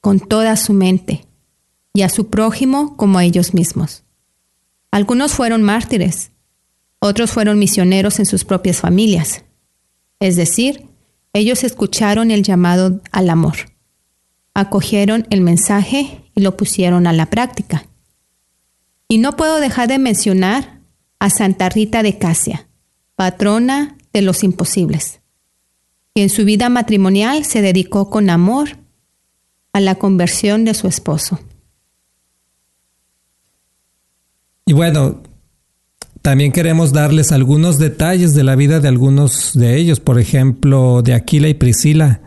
con 0.00 0.20
toda 0.20 0.56
su 0.56 0.72
mente, 0.72 1.26
y 1.96 2.02
a 2.02 2.08
su 2.10 2.28
prójimo 2.28 2.96
como 2.96 3.18
a 3.18 3.24
ellos 3.24 3.54
mismos. 3.54 4.04
Algunos 4.90 5.32
fueron 5.32 5.62
mártires, 5.62 6.30
otros 6.98 7.30
fueron 7.30 7.58
misioneros 7.58 8.18
en 8.18 8.26
sus 8.26 8.44
propias 8.44 8.78
familias. 8.80 9.44
Es 10.20 10.36
decir, 10.36 10.86
ellos 11.32 11.64
escucharon 11.64 12.30
el 12.30 12.42
llamado 12.42 13.00
al 13.12 13.30
amor, 13.30 13.56
acogieron 14.54 15.26
el 15.30 15.40
mensaje 15.40 16.22
y 16.34 16.40
lo 16.42 16.56
pusieron 16.56 17.06
a 17.06 17.12
la 17.12 17.26
práctica. 17.26 17.86
Y 19.08 19.18
no 19.18 19.36
puedo 19.36 19.60
dejar 19.60 19.88
de 19.88 19.98
mencionar 19.98 20.80
a 21.18 21.30
Santa 21.30 21.68
Rita 21.68 22.02
de 22.02 22.18
Casia, 22.18 22.68
patrona 23.14 23.96
de 24.12 24.22
los 24.22 24.44
imposibles, 24.44 25.20
que 26.16 26.22
en 26.22 26.30
su 26.30 26.46
vida 26.46 26.70
matrimonial 26.70 27.44
se 27.44 27.60
dedicó 27.60 28.08
con 28.08 28.30
amor 28.30 28.70
a 29.74 29.80
la 29.80 29.96
conversión 29.96 30.64
de 30.64 30.72
su 30.72 30.88
esposo. 30.88 31.38
Y 34.64 34.72
bueno, 34.72 35.22
también 36.22 36.52
queremos 36.52 36.94
darles 36.94 37.32
algunos 37.32 37.78
detalles 37.78 38.32
de 38.34 38.44
la 38.44 38.56
vida 38.56 38.80
de 38.80 38.88
algunos 38.88 39.52
de 39.52 39.76
ellos, 39.76 40.00
por 40.00 40.18
ejemplo, 40.18 41.02
de 41.02 41.12
Aquila 41.12 41.48
y 41.48 41.54
Priscila, 41.54 42.22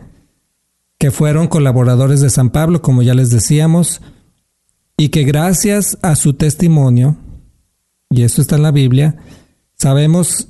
que 0.96 1.10
fueron 1.10 1.48
colaboradores 1.48 2.20
de 2.20 2.30
San 2.30 2.50
Pablo, 2.50 2.82
como 2.82 3.02
ya 3.02 3.14
les 3.14 3.30
decíamos, 3.30 4.02
y 4.96 5.08
que 5.08 5.24
gracias 5.24 5.98
a 6.02 6.14
su 6.14 6.34
testimonio, 6.34 7.16
y 8.08 8.22
esto 8.22 8.40
está 8.40 8.54
en 8.54 8.62
la 8.62 8.70
Biblia, 8.70 9.16
sabemos 9.76 10.46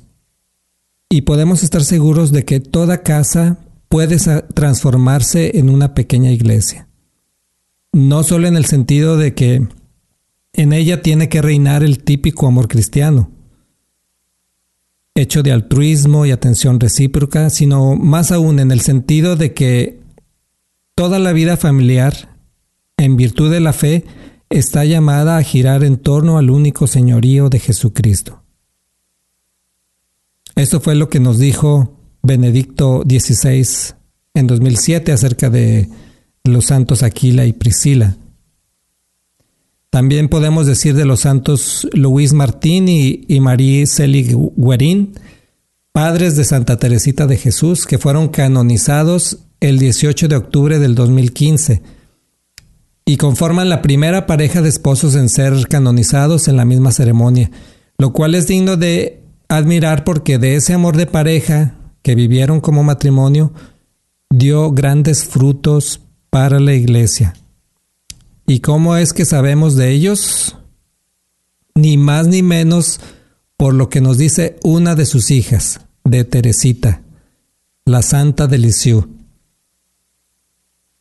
y 1.11 1.23
podemos 1.23 1.61
estar 1.61 1.83
seguros 1.83 2.31
de 2.31 2.45
que 2.45 2.61
toda 2.61 3.03
casa 3.03 3.59
puede 3.89 4.15
transformarse 4.55 5.59
en 5.59 5.69
una 5.69 5.93
pequeña 5.93 6.31
iglesia. 6.31 6.87
No 7.91 8.23
solo 8.23 8.47
en 8.47 8.55
el 8.55 8.63
sentido 8.63 9.17
de 9.17 9.33
que 9.33 9.67
en 10.53 10.71
ella 10.71 11.01
tiene 11.01 11.27
que 11.27 11.41
reinar 11.41 11.83
el 11.83 12.01
típico 12.01 12.47
amor 12.47 12.69
cristiano, 12.69 13.29
hecho 15.13 15.43
de 15.43 15.51
altruismo 15.51 16.25
y 16.25 16.31
atención 16.31 16.79
recíproca, 16.79 17.49
sino 17.49 17.97
más 17.97 18.31
aún 18.31 18.59
en 18.59 18.71
el 18.71 18.79
sentido 18.79 19.35
de 19.35 19.53
que 19.53 19.99
toda 20.95 21.19
la 21.19 21.33
vida 21.33 21.57
familiar, 21.57 22.37
en 22.95 23.17
virtud 23.17 23.51
de 23.51 23.59
la 23.59 23.73
fe, 23.73 24.05
está 24.49 24.85
llamada 24.85 25.35
a 25.35 25.43
girar 25.43 25.83
en 25.83 25.97
torno 25.97 26.37
al 26.37 26.49
único 26.49 26.87
señorío 26.87 27.49
de 27.49 27.59
Jesucristo. 27.59 28.40
Esto 30.55 30.79
fue 30.79 30.95
lo 30.95 31.09
que 31.09 31.19
nos 31.19 31.37
dijo 31.37 31.97
Benedicto 32.21 33.03
XVI 33.07 33.95
en 34.33 34.47
2007 34.47 35.11
acerca 35.11 35.49
de 35.49 35.89
los 36.43 36.65
santos 36.65 37.03
Aquila 37.03 37.45
y 37.45 37.53
Priscila. 37.53 38.17
También 39.89 40.29
podemos 40.29 40.67
decir 40.67 40.95
de 40.95 41.05
los 41.05 41.21
santos 41.21 41.87
Luis 41.93 42.33
Martín 42.33 42.87
y, 42.87 43.39
Marie 43.41 43.85
Selig 43.85 44.33
Guerin, 44.55 45.13
padres 45.91 46.37
de 46.37 46.45
Santa 46.45 46.79
Teresita 46.79 47.27
de 47.27 47.37
Jesús, 47.37 47.85
que 47.85 47.97
fueron 47.97 48.29
canonizados 48.29 49.39
el 49.59 49.79
18 49.79 50.29
de 50.29 50.35
octubre 50.37 50.79
del 50.79 50.95
2015 50.95 51.81
y 53.05 53.17
conforman 53.17 53.67
la 53.67 53.81
primera 53.81 54.25
pareja 54.25 54.61
de 54.61 54.69
esposos 54.69 55.15
en 55.15 55.27
ser 55.27 55.67
canonizados 55.67 56.47
en 56.47 56.55
la 56.55 56.63
misma 56.63 56.91
ceremonia, 56.91 57.51
lo 57.97 58.13
cual 58.13 58.35
es 58.35 58.47
digno 58.47 58.77
de 58.77 59.20
admirar 59.51 60.05
porque 60.05 60.37
de 60.37 60.55
ese 60.55 60.73
amor 60.73 60.95
de 60.95 61.07
pareja 61.07 61.75
que 62.01 62.15
vivieron 62.15 62.61
como 62.61 62.83
matrimonio 62.83 63.51
dio 64.29 64.71
grandes 64.71 65.25
frutos 65.25 65.99
para 66.29 66.61
la 66.61 66.73
iglesia. 66.73 67.33
¿Y 68.47 68.61
cómo 68.61 68.95
es 68.95 69.11
que 69.11 69.25
sabemos 69.25 69.75
de 69.75 69.91
ellos? 69.91 70.55
Ni 71.75 71.97
más 71.97 72.27
ni 72.27 72.43
menos 72.43 73.01
por 73.57 73.73
lo 73.73 73.89
que 73.89 73.99
nos 73.99 74.17
dice 74.17 74.57
una 74.63 74.95
de 74.95 75.05
sus 75.05 75.31
hijas, 75.31 75.81
de 76.05 76.23
Teresita, 76.23 77.01
la 77.85 78.01
Santa 78.01 78.47
de 78.47 78.57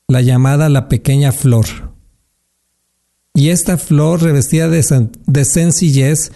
la 0.09 0.23
llamada 0.23 0.69
la 0.69 0.89
pequeña 0.89 1.31
flor. 1.31 1.67
Y 3.33 3.51
esta 3.51 3.79
flor 3.79 4.25
revestida 4.25 4.69
de 4.69 5.45
sencillez 5.45 6.33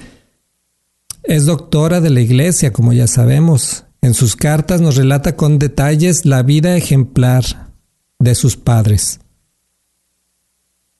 es 1.24 1.46
doctora 1.46 2.00
de 2.00 2.10
la 2.10 2.20
iglesia, 2.20 2.72
como 2.72 2.92
ya 2.92 3.06
sabemos. 3.06 3.84
En 4.02 4.14
sus 4.14 4.36
cartas 4.36 4.80
nos 4.80 4.96
relata 4.96 5.36
con 5.36 5.58
detalles 5.58 6.26
la 6.26 6.42
vida 6.42 6.76
ejemplar 6.76 7.72
de 8.18 8.34
sus 8.34 8.56
padres. 8.56 9.20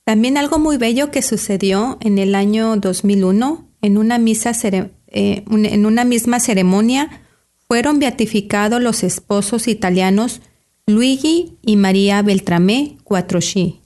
También 0.05 0.37
algo 0.37 0.59
muy 0.59 0.77
bello 0.77 1.11
que 1.11 1.23
sucedió 1.23 1.99
en 2.01 2.19
el 2.19 2.35
año 2.35 2.77
2001, 2.77 3.69
en 3.83 3.99
una, 3.99 4.19
misa 4.19 4.53
eh, 4.63 5.45
en 5.47 5.87
una 5.87 6.05
misma 6.05 6.41
ceremonia, 6.41 7.23
fueron 7.69 7.99
beatificados 7.99 8.81
los 8.81 9.03
esposos 9.03 9.69
italianos 9.69 10.41
Luigi 10.87 11.57
y 11.63 11.77
María 11.77 12.21
Beltramé 12.21 12.99
Quattrocchi, 13.05 13.81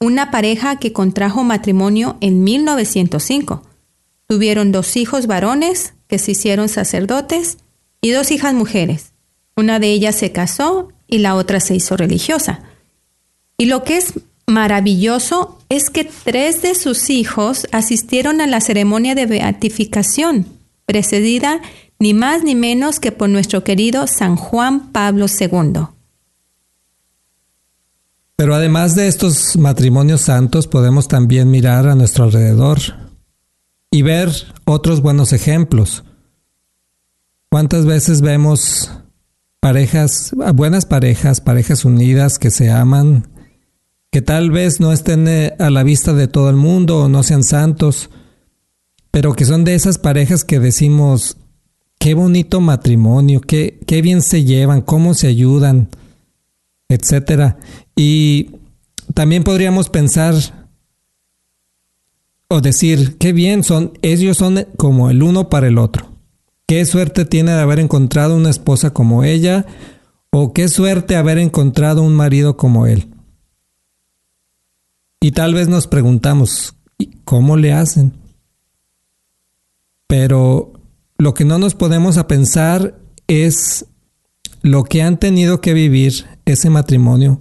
una 0.00 0.30
pareja 0.30 0.76
que 0.76 0.92
contrajo 0.92 1.42
matrimonio 1.42 2.16
en 2.20 2.44
1905. 2.44 3.62
Tuvieron 4.32 4.72
dos 4.72 4.96
hijos 4.96 5.26
varones 5.26 5.92
que 6.06 6.18
se 6.18 6.30
hicieron 6.30 6.70
sacerdotes 6.70 7.58
y 8.00 8.12
dos 8.12 8.30
hijas 8.30 8.54
mujeres. 8.54 9.12
Una 9.56 9.78
de 9.78 9.92
ellas 9.92 10.16
se 10.16 10.32
casó 10.32 10.88
y 11.06 11.18
la 11.18 11.34
otra 11.34 11.60
se 11.60 11.74
hizo 11.74 11.98
religiosa. 11.98 12.60
Y 13.58 13.66
lo 13.66 13.84
que 13.84 13.98
es 13.98 14.14
maravilloso 14.46 15.58
es 15.68 15.90
que 15.90 16.04
tres 16.04 16.62
de 16.62 16.74
sus 16.74 17.10
hijos 17.10 17.66
asistieron 17.72 18.40
a 18.40 18.46
la 18.46 18.62
ceremonia 18.62 19.14
de 19.14 19.26
beatificación, 19.26 20.46
precedida 20.86 21.60
ni 21.98 22.14
más 22.14 22.42
ni 22.42 22.54
menos 22.54 23.00
que 23.00 23.12
por 23.12 23.28
nuestro 23.28 23.64
querido 23.64 24.06
San 24.06 24.36
Juan 24.36 24.92
Pablo 24.92 25.26
II. 25.26 25.88
Pero 28.36 28.54
además 28.54 28.94
de 28.94 29.08
estos 29.08 29.58
matrimonios 29.58 30.22
santos, 30.22 30.68
podemos 30.68 31.06
también 31.06 31.50
mirar 31.50 31.86
a 31.86 31.94
nuestro 31.94 32.24
alrededor 32.24 33.01
y 33.92 34.02
ver 34.02 34.32
otros 34.64 35.02
buenos 35.02 35.32
ejemplos. 35.32 36.02
¿Cuántas 37.50 37.84
veces 37.84 38.22
vemos 38.22 38.90
parejas, 39.60 40.32
buenas 40.54 40.86
parejas, 40.86 41.40
parejas 41.40 41.84
unidas 41.84 42.38
que 42.40 42.50
se 42.50 42.70
aman, 42.70 43.28
que 44.10 44.22
tal 44.22 44.50
vez 44.50 44.80
no 44.80 44.92
estén 44.92 45.28
eh, 45.28 45.54
a 45.58 45.70
la 45.70 45.84
vista 45.84 46.14
de 46.14 46.26
todo 46.26 46.50
el 46.50 46.56
mundo 46.56 47.04
o 47.04 47.08
no 47.08 47.22
sean 47.22 47.44
santos, 47.44 48.10
pero 49.10 49.34
que 49.34 49.44
son 49.44 49.62
de 49.62 49.74
esas 49.74 49.98
parejas 49.98 50.42
que 50.44 50.58
decimos, 50.58 51.36
qué 51.98 52.14
bonito 52.14 52.62
matrimonio, 52.62 53.42
qué, 53.42 53.78
qué 53.86 54.00
bien 54.00 54.22
se 54.22 54.44
llevan, 54.44 54.80
cómo 54.80 55.12
se 55.12 55.26
ayudan, 55.26 55.90
etcétera. 56.88 57.58
Y 57.94 58.52
también 59.12 59.44
podríamos 59.44 59.90
pensar 59.90 60.61
o 62.52 62.60
decir, 62.60 63.16
qué 63.18 63.32
bien 63.32 63.64
son, 63.64 63.92
ellos 64.02 64.36
son 64.36 64.66
como 64.76 65.10
el 65.10 65.22
uno 65.22 65.48
para 65.48 65.68
el 65.68 65.78
otro. 65.78 66.12
Qué 66.66 66.84
suerte 66.84 67.24
tiene 67.24 67.52
de 67.52 67.60
haber 67.60 67.78
encontrado 67.78 68.36
una 68.36 68.50
esposa 68.50 68.92
como 68.92 69.24
ella, 69.24 69.66
o 70.30 70.52
qué 70.52 70.68
suerte 70.68 71.16
haber 71.16 71.38
encontrado 71.38 72.02
un 72.02 72.14
marido 72.14 72.56
como 72.56 72.86
él. 72.86 73.08
Y 75.20 75.32
tal 75.32 75.54
vez 75.54 75.68
nos 75.68 75.86
preguntamos, 75.86 76.74
¿cómo 77.24 77.56
le 77.56 77.72
hacen? 77.72 78.12
Pero 80.06 80.72
lo 81.16 81.32
que 81.32 81.44
no 81.44 81.58
nos 81.58 81.74
podemos 81.74 82.18
a 82.18 82.26
pensar 82.26 82.98
es 83.28 83.86
lo 84.60 84.84
que 84.84 85.02
han 85.02 85.18
tenido 85.18 85.60
que 85.60 85.72
vivir 85.72 86.26
ese 86.44 86.68
matrimonio 86.70 87.40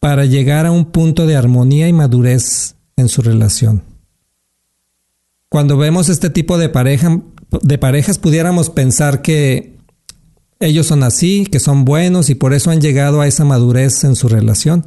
para 0.00 0.26
llegar 0.26 0.66
a 0.66 0.70
un 0.70 0.86
punto 0.86 1.26
de 1.26 1.36
armonía 1.36 1.88
y 1.88 1.92
madurez 1.92 2.76
en 2.96 3.08
su 3.08 3.22
relación. 3.22 3.93
Cuando 5.54 5.76
vemos 5.76 6.08
este 6.08 6.30
tipo 6.30 6.58
de 6.58 6.68
pareja, 6.68 7.22
de 7.62 7.78
parejas 7.78 8.18
pudiéramos 8.18 8.70
pensar 8.70 9.22
que 9.22 9.76
ellos 10.58 10.88
son 10.88 11.04
así, 11.04 11.46
que 11.46 11.60
son 11.60 11.84
buenos 11.84 12.28
y 12.28 12.34
por 12.34 12.54
eso 12.54 12.72
han 12.72 12.80
llegado 12.80 13.20
a 13.20 13.28
esa 13.28 13.44
madurez 13.44 14.02
en 14.02 14.16
su 14.16 14.26
relación. 14.26 14.84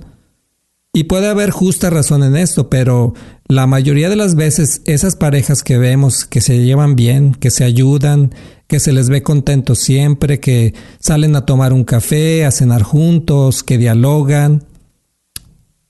Y 0.92 1.06
puede 1.06 1.30
haber 1.30 1.52
justa 1.52 1.90
razón 1.90 2.22
en 2.22 2.36
esto, 2.36 2.70
pero 2.70 3.14
la 3.48 3.66
mayoría 3.66 4.10
de 4.10 4.18
las 4.18 4.36
veces 4.36 4.82
esas 4.84 5.16
parejas 5.16 5.64
que 5.64 5.78
vemos 5.78 6.26
que 6.26 6.42
se 6.42 6.62
llevan 6.62 6.98
bien, 6.98 7.34
que 7.34 7.50
se 7.50 7.64
ayudan, 7.64 8.36
que 8.68 8.82
se 8.82 8.92
les 8.92 9.08
ve 9.08 9.24
contentos 9.24 9.80
siempre, 9.80 10.42
que 10.42 10.74
salen 11.00 11.38
a 11.38 11.46
tomar 11.46 11.72
un 11.72 11.86
café, 11.86 12.44
a 12.44 12.52
cenar 12.52 12.84
juntos, 12.84 13.64
que 13.64 13.78
dialogan, 13.78 14.66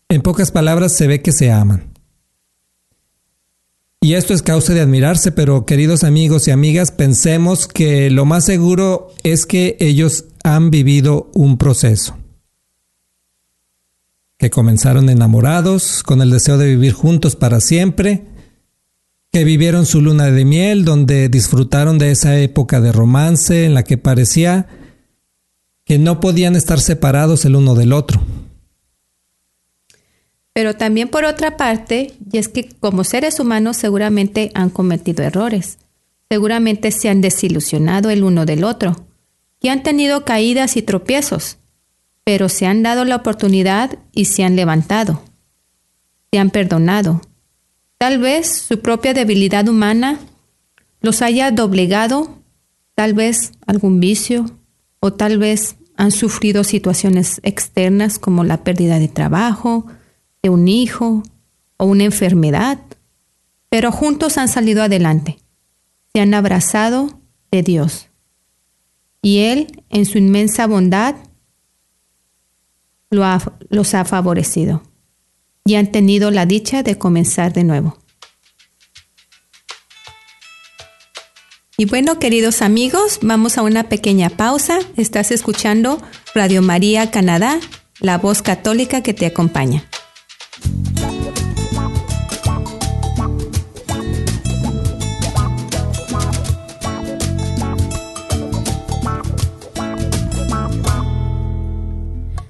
en 0.07 0.21
pocas 0.21 0.51
palabras 0.51 0.91
se 0.91 1.07
ve 1.07 1.23
que 1.23 1.31
se 1.31 1.51
aman. 1.51 1.96
Y 3.99 4.13
esto 4.13 4.33
es 4.33 4.41
causa 4.41 4.73
de 4.73 4.81
admirarse, 4.81 5.31
pero 5.31 5.65
queridos 5.65 6.03
amigos 6.03 6.47
y 6.47 6.51
amigas, 6.51 6.91
pensemos 6.91 7.67
que 7.67 8.09
lo 8.09 8.25
más 8.25 8.45
seguro 8.45 9.13
es 9.23 9.45
que 9.45 9.75
ellos 9.79 10.25
han 10.43 10.69
vivido 10.69 11.31
un 11.33 11.57
proceso 11.57 12.17
que 14.37 14.49
comenzaron 14.51 15.09
enamorados, 15.09 16.03
con 16.03 16.21
el 16.21 16.29
deseo 16.29 16.57
de 16.57 16.67
vivir 16.67 16.93
juntos 16.93 17.35
para 17.35 17.59
siempre, 17.59 18.25
que 19.31 19.43
vivieron 19.43 19.85
su 19.85 20.01
luna 20.01 20.25
de 20.25 20.45
miel, 20.45 20.85
donde 20.85 21.27
disfrutaron 21.27 21.97
de 21.97 22.11
esa 22.11 22.37
época 22.39 22.79
de 22.79 22.91
romance 22.91 23.65
en 23.65 23.73
la 23.73 23.83
que 23.83 23.97
parecía 23.97 24.67
que 25.85 25.97
no 25.97 26.19
podían 26.19 26.55
estar 26.55 26.79
separados 26.79 27.45
el 27.45 27.55
uno 27.55 27.73
del 27.73 27.93
otro. 27.93 28.21
Pero 30.57 30.75
también 30.75 31.07
por 31.07 31.23
otra 31.23 31.55
parte, 31.55 32.15
y 32.31 32.39
es 32.39 32.47
que 32.47 32.67
como 32.79 33.03
seres 33.03 33.39
humanos 33.39 33.77
seguramente 33.77 34.49
han 34.55 34.71
cometido 34.71 35.23
errores, 35.23 35.77
seguramente 36.29 36.89
se 36.89 37.09
han 37.09 37.21
desilusionado 37.21 38.09
el 38.09 38.23
uno 38.23 38.43
del 38.47 38.63
otro, 38.63 39.05
y 39.61 39.67
han 39.67 39.83
tenido 39.83 40.25
caídas 40.25 40.75
y 40.75 40.81
tropiezos, 40.81 41.59
pero 42.23 42.49
se 42.49 42.65
han 42.65 42.81
dado 42.81 43.05
la 43.05 43.17
oportunidad 43.17 43.99
y 44.13 44.25
se 44.25 44.43
han 44.43 44.55
levantado, 44.55 45.21
se 46.31 46.39
han 46.39 46.49
perdonado. 46.49 47.21
Tal 47.99 48.17
vez 48.17 48.51
su 48.51 48.81
propia 48.81 49.13
debilidad 49.13 49.67
humana 49.67 50.17
los 51.01 51.21
haya 51.21 51.51
doblegado, 51.51 52.41
tal 52.95 53.13
vez 53.13 53.51
algún 53.67 53.99
vicio, 53.99 54.49
o 55.01 55.13
tal 55.13 55.37
vez 55.37 55.75
han 55.97 56.09
sufrido 56.09 56.63
situaciones 56.63 57.41
externas 57.43 58.17
como 58.17 58.43
la 58.43 58.63
pérdida 58.63 58.97
de 58.97 59.07
trabajo, 59.07 59.85
un 60.49 60.67
hijo 60.67 61.23
o 61.77 61.85
una 61.85 62.03
enfermedad, 62.03 62.79
pero 63.69 63.91
juntos 63.91 64.37
han 64.37 64.47
salido 64.47 64.83
adelante, 64.83 65.37
se 66.13 66.21
han 66.21 66.33
abrazado 66.33 67.19
de 67.51 67.63
Dios. 67.63 68.07
Y 69.21 69.39
Él, 69.39 69.83
en 69.89 70.05
su 70.05 70.17
inmensa 70.17 70.67
bondad, 70.67 71.15
los 73.09 73.93
ha 73.93 74.05
favorecido 74.05 74.83
y 75.65 75.75
han 75.75 75.91
tenido 75.91 76.31
la 76.31 76.45
dicha 76.45 76.83
de 76.83 76.97
comenzar 76.97 77.53
de 77.53 77.63
nuevo. 77.63 77.97
Y 81.79 81.85
bueno, 81.85 82.17
queridos 82.17 82.63
amigos, 82.63 83.19
vamos 83.21 83.57
a 83.57 83.61
una 83.61 83.83
pequeña 83.87 84.29
pausa. 84.29 84.79
Estás 84.95 85.29
escuchando 85.29 86.01
Radio 86.33 86.63
María 86.63 87.11
Canadá, 87.11 87.59
la 87.99 88.17
voz 88.17 88.41
católica 88.41 89.03
que 89.03 89.13
te 89.13 89.27
acompaña. 89.27 89.87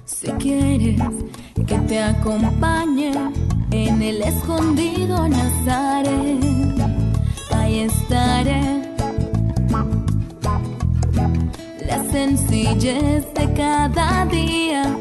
Si 0.06 0.26
quieres 0.38 1.00
que 1.66 1.78
te 1.86 2.02
acompañe 2.02 3.12
en 3.70 4.02
el 4.02 4.22
escondido 4.22 5.28
Nazaret, 5.28 6.38
ahí 7.54 7.80
estaré. 7.80 8.82
La 11.86 12.04
sencillez 12.10 13.32
de 13.34 13.52
cada 13.54 14.26
día 14.26 14.96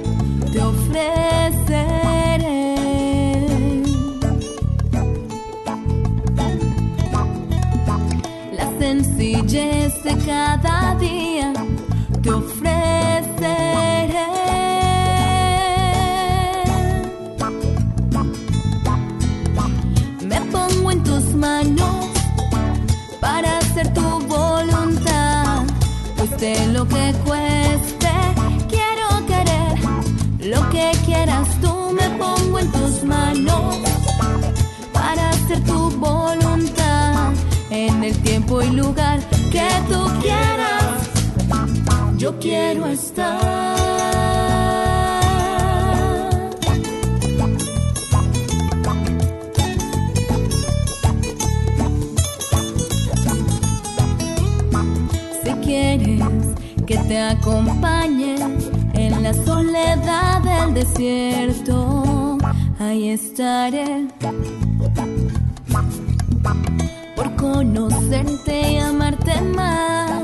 te 0.52 0.62
ofrece. 0.62 2.07
Cada 10.28 10.94
día 10.96 11.54
te 12.22 12.30
ofreceré. 12.32 12.78
Me 20.26 20.42
pongo 20.52 20.92
en 20.92 21.04
tus 21.04 21.24
manos 21.34 22.08
para 23.22 23.58
hacer 23.60 23.94
tu 23.94 24.20
voluntad, 24.28 25.64
cueste 26.18 26.68
lo 26.74 26.86
que 26.86 27.14
cueste, 27.26 28.12
quiero 28.68 29.08
querer 29.32 29.78
lo 30.42 30.70
que 30.70 30.92
quieras 31.06 31.48
tú, 31.62 31.92
me 31.94 32.10
pongo 32.22 32.60
en 32.60 32.70
tus 32.74 33.04
manos 33.04 33.78
para 34.92 35.30
hacer 35.30 35.64
tu 35.64 35.90
voluntad 35.92 37.32
en 37.70 38.04
el 38.04 38.18
tiempo 38.24 38.62
y 38.62 38.72
lugar 38.72 39.20
que 39.52 39.70
tú. 39.90 40.07
Yo 42.28 42.38
quiero 42.40 42.86
estar. 42.88 43.40
Si 55.42 55.52
quieres 55.64 56.22
que 56.86 56.98
te 56.98 57.18
acompañe 57.18 58.36
en 58.94 59.24
la 59.24 59.34
soledad 59.34 60.42
del 60.42 60.74
desierto, 60.74 62.38
ahí 62.78 63.12
estaré. 63.12 64.06
Por 67.16 67.36
conocerte 67.38 68.74
y 68.74 68.78
amarte 68.80 69.42
más, 69.56 70.17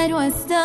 quiero 0.00 0.22
estar. 0.22 0.60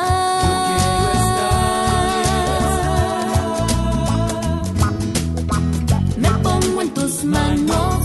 Me 6.18 6.30
pongo 6.46 6.82
en 6.82 6.94
tus 6.94 7.26
manos 7.26 7.96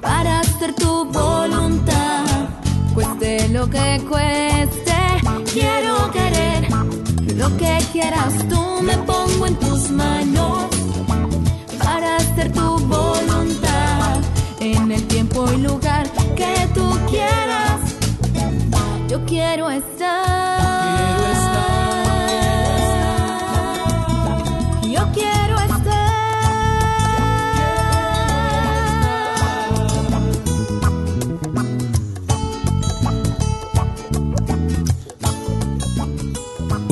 para 0.00 0.40
hacer 0.40 0.74
tu 0.74 1.04
voluntad. 1.04 2.24
Cueste 2.94 3.48
lo 3.50 3.70
que 3.70 4.02
cueste, 4.10 4.98
quiero 5.52 6.10
querer 6.10 6.62
lo 7.36 7.56
que 7.56 7.78
quieras 7.92 8.34
tú. 8.48 8.82
Me 8.82 8.96
pongo 9.10 9.46
en 9.46 9.54
tus 9.56 9.90
manos 9.90 10.64
para 11.78 12.16
hacer 12.16 12.52
tu 12.52 12.78
voluntad 12.96 14.20
en 14.58 14.90
el 14.90 15.06
tiempo 15.06 15.46
y 15.52 15.58
lugar 15.58 16.15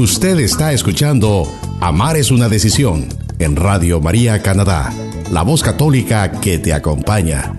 Usted 0.04 0.38
está 0.40 0.74
escuchando 0.74 1.50
Amar 1.80 2.18
es 2.18 2.30
una 2.30 2.50
decisión 2.50 3.08
en 3.38 3.56
Radio 3.56 4.02
María 4.02 4.42
Canadá, 4.42 4.92
la 5.32 5.40
voz 5.40 5.62
católica 5.62 6.30
que 6.42 6.58
te 6.58 6.74
acompaña. 6.74 7.54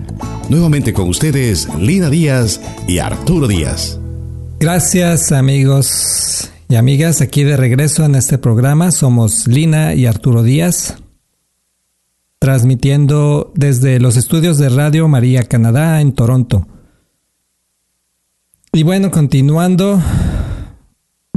Nuevamente 0.48 0.92
con 0.92 1.08
ustedes 1.08 1.68
Lina 1.74 2.08
Díaz 2.08 2.60
y 2.86 3.00
Arturo 3.00 3.48
Díaz. 3.48 3.98
Gracias 4.60 5.32
amigos 5.32 6.48
y 6.68 6.76
amigas, 6.76 7.20
aquí 7.20 7.42
de 7.42 7.56
regreso 7.56 8.04
en 8.04 8.14
este 8.14 8.38
programa 8.38 8.92
somos 8.92 9.48
Lina 9.48 9.94
y 9.94 10.06
Arturo 10.06 10.44
Díaz, 10.44 10.98
transmitiendo 12.38 13.50
desde 13.56 13.98
los 13.98 14.16
estudios 14.16 14.56
de 14.58 14.68
Radio 14.68 15.08
María 15.08 15.42
Canadá 15.42 16.00
en 16.00 16.12
Toronto. 16.12 16.68
Y 18.72 18.84
bueno, 18.84 19.10
continuando, 19.10 20.00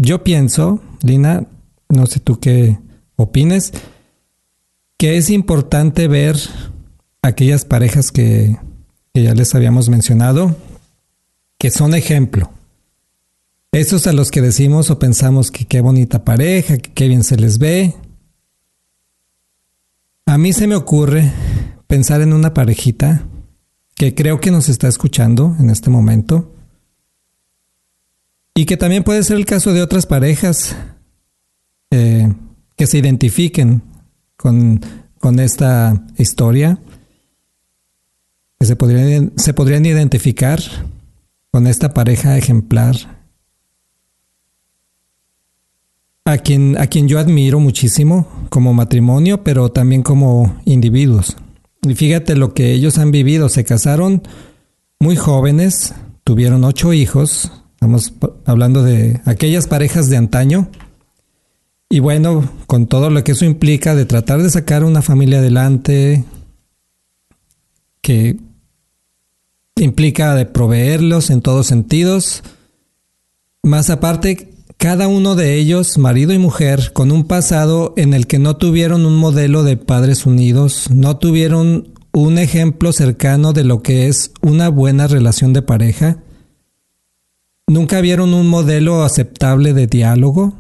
yo 0.02 0.24
pienso, 0.24 0.82
Lina, 1.04 1.46
no 1.90 2.06
sé 2.08 2.22
tú 2.22 2.40
qué 2.40 2.80
opines, 3.18 3.74
que 4.98 5.18
es 5.18 5.30
importante 5.30 6.08
ver 6.08 6.38
aquellas 7.22 7.66
parejas 7.66 8.12
que, 8.12 8.58
que 9.14 9.24
ya 9.24 9.34
les 9.34 9.54
habíamos 9.56 9.90
mencionado, 9.90 10.56
que 11.58 11.70
son 11.70 11.94
ejemplo. 11.96 12.50
Esos 13.74 14.08
a 14.08 14.14
los 14.14 14.32
que 14.32 14.42
decimos 14.42 14.90
o 14.90 15.00
pensamos 15.00 15.52
que 15.52 15.66
qué 15.66 15.82
bonita 15.82 16.24
pareja, 16.24 16.78
que 16.78 16.92
qué 16.94 17.10
bien 17.10 17.26
se 17.26 17.36
les 17.36 17.60
ve. 17.60 17.94
A 20.26 20.38
mí 20.38 20.54
se 20.54 20.66
me 20.66 20.76
ocurre 20.76 21.30
pensar 21.88 22.22
en 22.22 22.32
una 22.32 22.54
parejita 22.54 23.28
que 23.96 24.16
creo 24.16 24.40
que 24.40 24.50
nos 24.50 24.70
está 24.70 24.88
escuchando 24.88 25.58
en 25.60 25.70
este 25.70 25.90
momento 25.90 26.54
y 28.60 28.66
que 28.66 28.76
también 28.76 29.06
puede 29.06 29.24
ser 29.24 29.38
el 29.38 29.46
caso 29.46 29.72
de 29.72 29.82
otras 29.82 30.06
parejas 30.06 30.76
eh, 31.92 32.28
que 32.76 32.88
se 32.88 32.98
identifiquen 32.98 33.82
con, 34.36 34.82
con 35.18 35.40
esta 35.40 36.06
historia, 36.18 36.78
que 38.60 38.66
se 38.66 38.76
podrían, 38.76 39.32
se 39.38 39.54
podrían 39.54 39.86
identificar 39.86 40.60
con 41.52 41.68
esta 41.68 41.94
pareja 41.94 42.38
ejemplar 42.38 42.98
a 46.26 46.38
quien, 46.40 46.78
a 46.78 46.88
quien 46.88 47.08
yo 47.08 47.18
admiro 47.18 47.62
muchísimo 47.62 48.28
como 48.50 48.74
matrimonio, 48.74 49.42
pero 49.42 49.72
también 49.72 50.04
como 50.04 50.60
individuos. 50.66 51.38
Y 51.84 51.96
fíjate 51.96 52.36
lo 52.36 52.54
que 52.54 52.74
ellos 52.74 52.98
han 52.98 53.12
vivido. 53.12 53.48
Se 53.48 53.64
casaron 53.64 54.22
muy 55.00 55.16
jóvenes, 55.16 55.94
tuvieron 56.26 56.66
ocho 56.66 56.92
hijos. 56.92 57.54
Estamos 57.80 58.12
hablando 58.44 58.84
de 58.84 59.22
aquellas 59.24 59.66
parejas 59.66 60.10
de 60.10 60.18
antaño. 60.18 60.68
Y 61.90 62.00
bueno, 62.00 62.52
con 62.68 62.88
todo 62.88 63.10
lo 63.10 63.24
que 63.24 63.32
eso 63.32 63.46
implica 63.46 63.96
de 63.96 64.04
tratar 64.04 64.44
de 64.44 64.50
sacar 64.50 64.84
una 64.84 65.02
familia 65.02 65.40
adelante, 65.40 66.26
que 68.02 68.36
implica 69.78 70.36
de 70.36 70.46
proveerlos 70.46 71.30
en 71.30 71.40
todos 71.40 71.68
sentidos. 71.68 72.44
Más 73.64 73.90
aparte, 73.90 74.52
cada 74.76 75.08
uno 75.08 75.36
de 75.36 75.56
ellos, 75.56 75.98
marido 75.98 76.34
y 76.34 76.38
mujer, 76.38 76.92
con 76.92 77.14
un 77.14 77.24
pasado 77.24 77.94
en 77.96 78.14
el 78.14 78.28
que 78.28 78.40
no 78.40 78.58
tuvieron 78.58 79.06
un 79.06 79.16
modelo 79.16 79.64
de 79.64 79.78
padres 79.78 80.26
unidos, 80.26 80.92
no 80.92 81.18
tuvieron 81.18 81.94
un 82.12 82.40
ejemplo 82.40 82.92
cercano 82.92 83.54
de 83.54 83.64
lo 83.64 83.82
que 83.84 84.10
es 84.10 84.34
una 84.42 84.68
buena 84.68 85.08
relación 85.08 85.54
de 85.54 85.62
pareja, 85.62 86.18
nunca 87.70 88.02
vieron 88.02 88.34
un 88.34 88.48
modelo 88.48 89.04
aceptable 89.04 89.74
de 89.74 89.88
diálogo. 89.88 90.54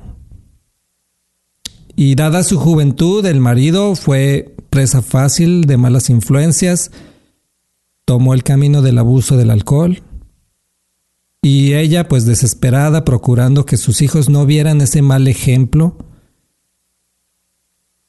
y 1.96 2.16
dada 2.16 2.44
su 2.44 2.58
juventud, 2.58 3.26
el 3.26 3.42
marido 3.42 3.94
fue 3.94 4.56
presa 4.70 5.02
fácil 5.02 5.66
de 5.66 5.76
malas 5.76 6.10
influencias, 6.10 6.92
tomó 8.06 8.34
el 8.34 8.44
camino 8.44 8.82
del 8.82 9.00
abuso 9.00 9.36
del 9.36 9.50
alcohol, 9.50 10.02
y 11.42 11.74
ella, 11.74 12.08
pues 12.08 12.26
desesperada, 12.26 13.04
procurando 13.04 13.66
que 13.66 13.76
sus 13.76 14.02
hijos 14.02 14.30
no 14.30 14.46
vieran 14.46 14.80
ese 14.82 15.02
mal 15.02 15.28
ejemplo, 15.28 15.98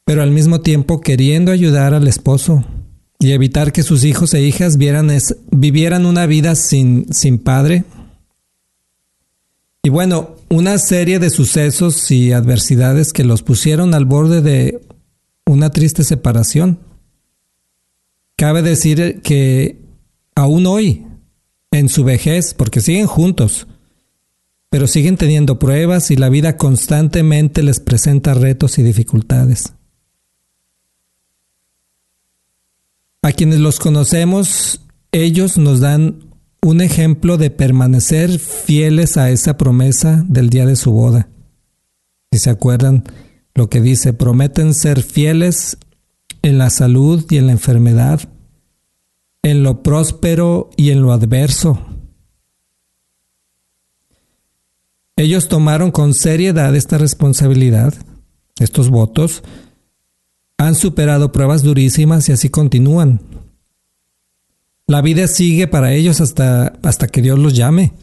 pero 0.05 0.21
al 0.21 0.31
mismo 0.31 0.61
tiempo 0.61 1.01
queriendo 1.01 1.51
ayudar 1.51 1.93
al 1.93 2.07
esposo 2.07 2.65
y 3.19 3.31
evitar 3.31 3.71
que 3.71 3.83
sus 3.83 4.03
hijos 4.03 4.33
e 4.33 4.41
hijas 4.41 4.77
vieran 4.77 5.09
vivieran 5.51 6.05
una 6.05 6.25
vida 6.25 6.55
sin, 6.55 7.05
sin 7.13 7.39
padre. 7.39 7.85
Y 9.83 9.89
bueno, 9.89 10.35
una 10.49 10.77
serie 10.77 11.17
de 11.17 11.31
sucesos 11.31 12.11
y 12.11 12.33
adversidades 12.33 13.13
que 13.13 13.23
los 13.23 13.41
pusieron 13.41 13.93
al 13.95 14.05
borde 14.05 14.41
de 14.41 14.81
una 15.45 15.71
triste 15.71 16.03
separación. 16.03 16.79
Cabe 18.35 18.61
decir 18.61 19.21
que 19.23 19.79
aún 20.35 20.67
hoy 20.67 21.05
en 21.71 21.89
su 21.89 22.03
vejez, 22.03 22.53
porque 22.53 22.81
siguen 22.81 23.07
juntos, 23.07 23.67
pero 24.69 24.87
siguen 24.87 25.17
teniendo 25.17 25.57
pruebas 25.57 26.11
y 26.11 26.15
la 26.15 26.29
vida 26.29 26.57
constantemente 26.57 27.63
les 27.63 27.79
presenta 27.79 28.33
retos 28.33 28.77
y 28.77 28.83
dificultades. 28.83 29.73
A 33.23 33.31
quienes 33.31 33.59
los 33.59 33.79
conocemos, 33.79 34.81
ellos 35.11 35.57
nos 35.57 35.79
dan 35.79 36.30
un 36.63 36.81
ejemplo 36.81 37.37
de 37.37 37.49
permanecer 37.49 38.37
fieles 38.37 39.17
a 39.17 39.31
esa 39.31 39.57
promesa 39.57 40.23
del 40.27 40.49
día 40.49 40.65
de 40.65 40.75
su 40.75 40.91
boda. 40.91 41.27
Si 42.31 42.39
se 42.39 42.49
acuerdan 42.49 43.03
lo 43.55 43.69
que 43.69 43.81
dice, 43.81 44.13
prometen 44.13 44.73
ser 44.73 45.01
fieles 45.01 45.77
en 46.43 46.57
la 46.57 46.69
salud 46.69 47.25
y 47.29 47.37
en 47.37 47.47
la 47.47 47.53
enfermedad, 47.53 48.21
en 49.41 49.63
lo 49.63 49.81
próspero 49.81 50.69
y 50.77 50.91
en 50.91 51.01
lo 51.01 51.11
adverso. 51.11 51.79
Ellos 55.15 55.49
tomaron 55.49 55.91
con 55.91 56.13
seriedad 56.13 56.75
esta 56.75 56.97
responsabilidad, 56.97 57.93
estos 58.59 58.89
votos, 58.89 59.43
han 60.57 60.75
superado 60.75 61.31
pruebas 61.31 61.63
durísimas 61.63 62.29
y 62.29 62.31
así 62.31 62.49
continúan. 62.49 63.19
La 64.91 65.01
vida 65.01 65.25
sigue 65.29 65.67
para 65.67 65.93
ellos 65.93 66.19
hasta, 66.19 66.73
hasta 66.83 67.07
que 67.07 67.21
Dios 67.21 67.39
los 67.39 67.53
llame. 67.53 67.93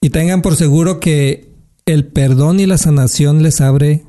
Y 0.00 0.08
tengan 0.08 0.40
por 0.40 0.56
seguro 0.56 1.00
que 1.00 1.50
el 1.84 2.06
perdón 2.06 2.60
y 2.60 2.64
la 2.64 2.78
sanación 2.78 3.42
les 3.42 3.60
abre 3.60 4.02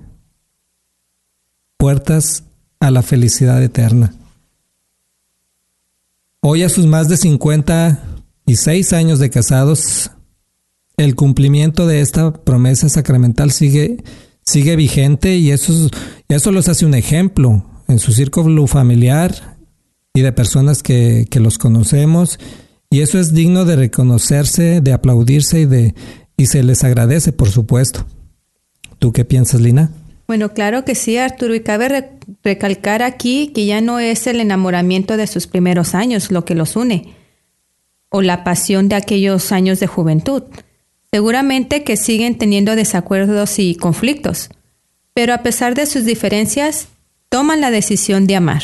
puertas 1.76 2.46
a 2.80 2.89
la 2.89 3.02
felicidad 3.02 3.62
eterna. 3.62 4.13
Hoy 6.39 6.63
a 6.63 6.69
sus 6.69 6.86
más 6.86 7.10
de 7.10 7.17
56 7.17 8.93
años 8.93 9.19
de 9.19 9.30
casados, 9.30 10.10
el 10.96 11.15
cumplimiento 11.15 11.86
de 11.86 12.00
esta 12.00 12.32
promesa 12.32 12.88
sacramental 12.88 13.52
sigue, 13.52 14.02
sigue 14.41 14.78
vigente 14.78 15.36
y 15.36 15.52
eso, 15.52 15.89
eso 16.30 16.52
los 16.54 16.69
hace 16.69 16.86
un 16.86 16.93
ejemplo 16.93 17.65
en 17.89 18.00
su 18.00 18.13
círculo 18.13 18.67
familiar 18.67 19.53
y 20.15 20.21
de 20.21 20.32
personas 20.32 20.84
que, 20.84 21.28
los 21.34 21.58
conocemos 21.58 22.39
y 22.89 23.02
eso 23.02 23.19
es 23.19 23.34
digno 23.34 23.65
de 23.65 23.76
reconocerse, 23.76 24.80
de 24.80 24.93
aplaudirse 24.93 25.62
y, 25.62 25.65
de, 25.65 25.95
y 26.38 26.45
se 26.45 26.62
les 26.62 26.84
agradece, 26.84 27.34
por 27.34 27.49
supuesto. 27.49 28.06
¿Tú 28.99 29.12
qué 29.12 29.26
piensas, 29.26 29.60
Lina? 29.62 29.89
Bueno, 30.28 30.54
claro 30.54 30.86
que 30.86 30.93
sí, 30.93 31.17
Arturo, 31.17 31.56
y 31.56 31.62
cabe 31.62 32.12
recalcar 32.43 33.02
aquí 33.02 33.47
que 33.47 33.65
ya 33.65 33.82
no 33.82 33.99
es 33.99 34.28
el 34.28 34.39
enamoramiento 34.39 35.17
de 35.17 35.26
sus 35.26 35.47
primeros 35.47 35.95
años 35.95 36.32
lo 36.32 36.45
que 36.45 36.54
los 36.54 36.76
une, 36.76 37.15
o 38.10 38.21
la 38.21 38.43
pasión 38.43 38.89
de 38.89 38.95
aquellos 38.95 39.52
años 39.52 39.80
de 39.80 39.88
juventud. 39.88 40.43
Seguramente 41.12 41.84
que 41.84 41.97
siguen 41.97 42.38
teniendo 42.38 42.76
desacuerdos 42.76 43.58
y 43.58 43.73
conflictos, 43.73 44.49
pero 45.15 45.34
a 45.34 45.41
pesar 45.41 45.73
de 45.73 45.88
sus 45.88 46.06
diferencias, 46.06 46.89
toman 47.30 47.62
la 47.62 47.71
decisión 47.71 48.28
de 48.28 48.36
amar, 48.36 48.62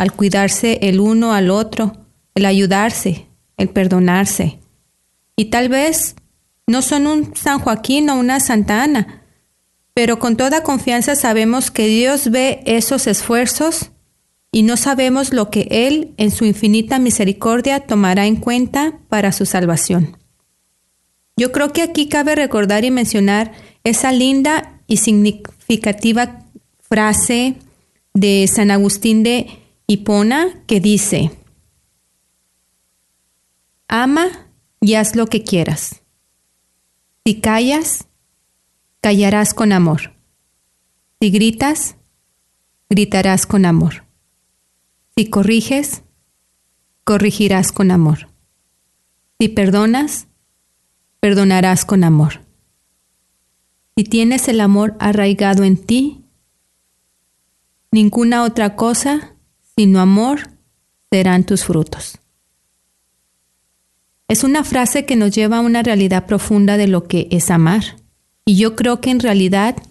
al 0.00 0.14
cuidarse 0.14 0.78
el 0.80 0.98
uno 0.98 1.34
al 1.34 1.50
otro, 1.50 1.92
el 2.34 2.46
ayudarse, 2.46 3.26
el 3.58 3.68
perdonarse. 3.68 4.58
Y 5.36 5.50
tal 5.50 5.68
vez 5.68 6.16
no 6.66 6.80
son 6.80 7.06
un 7.06 7.36
San 7.36 7.58
Joaquín 7.58 8.08
o 8.08 8.14
una 8.14 8.40
Santa 8.40 8.82
Ana, 8.82 9.24
pero 9.92 10.18
con 10.18 10.38
toda 10.38 10.62
confianza 10.62 11.16
sabemos 11.16 11.70
que 11.70 11.86
Dios 11.86 12.30
ve 12.30 12.62
esos 12.64 13.06
esfuerzos 13.06 13.90
y 14.50 14.62
no 14.62 14.78
sabemos 14.78 15.34
lo 15.34 15.50
que 15.50 15.68
Él, 15.70 16.14
en 16.16 16.30
su 16.30 16.46
infinita 16.46 16.98
misericordia, 16.98 17.80
tomará 17.80 18.24
en 18.24 18.36
cuenta 18.36 19.00
para 19.10 19.32
su 19.32 19.44
salvación. 19.44 20.16
Yo 21.36 21.52
creo 21.52 21.74
que 21.74 21.82
aquí 21.82 22.08
cabe 22.08 22.36
recordar 22.36 22.86
y 22.86 22.90
mencionar 22.90 23.52
esa 23.84 24.12
linda 24.12 24.80
y 24.86 24.96
significativa 24.96 26.46
frase 26.88 27.56
de 28.14 28.48
San 28.50 28.70
Agustín 28.70 29.22
de 29.22 29.59
Hipona 29.92 30.62
que 30.68 30.78
dice, 30.78 31.36
ama 33.88 34.52
y 34.80 34.94
haz 34.94 35.16
lo 35.16 35.26
que 35.26 35.42
quieras. 35.42 36.02
Si 37.24 37.40
callas, 37.40 38.06
callarás 39.00 39.52
con 39.52 39.72
amor. 39.72 40.14
Si 41.20 41.30
gritas, 41.30 41.96
gritarás 42.88 43.46
con 43.46 43.64
amor. 43.64 44.04
Si 45.16 45.28
corriges, 45.28 46.04
corrigirás 47.02 47.72
con 47.72 47.90
amor. 47.90 48.28
Si 49.40 49.48
perdonas, 49.48 50.28
perdonarás 51.18 51.84
con 51.84 52.04
amor. 52.04 52.42
Si 53.96 54.04
tienes 54.04 54.46
el 54.46 54.60
amor 54.60 54.94
arraigado 55.00 55.64
en 55.64 55.76
ti, 55.84 56.26
ninguna 57.90 58.44
otra 58.44 58.76
cosa 58.76 59.29
sino 59.80 59.98
amor 60.00 60.50
serán 61.10 61.44
tus 61.44 61.64
frutos. 61.64 62.18
Es 64.28 64.44
una 64.44 64.62
frase 64.62 65.06
que 65.06 65.16
nos 65.16 65.34
lleva 65.34 65.56
a 65.56 65.62
una 65.62 65.82
realidad 65.82 66.26
profunda 66.26 66.76
de 66.76 66.86
lo 66.86 67.04
que 67.04 67.28
es 67.30 67.50
amar. 67.50 67.96
Y 68.44 68.56
yo 68.56 68.76
creo 68.76 69.00
que 69.00 69.08
en 69.08 69.20
realidad 69.20 69.82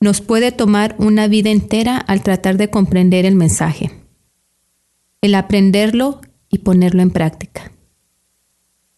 nos 0.00 0.20
puede 0.20 0.50
tomar 0.50 0.96
una 0.98 1.28
vida 1.28 1.48
entera 1.48 1.96
al 1.96 2.24
tratar 2.24 2.56
de 2.56 2.70
comprender 2.70 3.24
el 3.24 3.36
mensaje, 3.36 3.92
el 5.20 5.36
aprenderlo 5.36 6.22
y 6.48 6.58
ponerlo 6.58 7.00
en 7.00 7.12
práctica. 7.12 7.70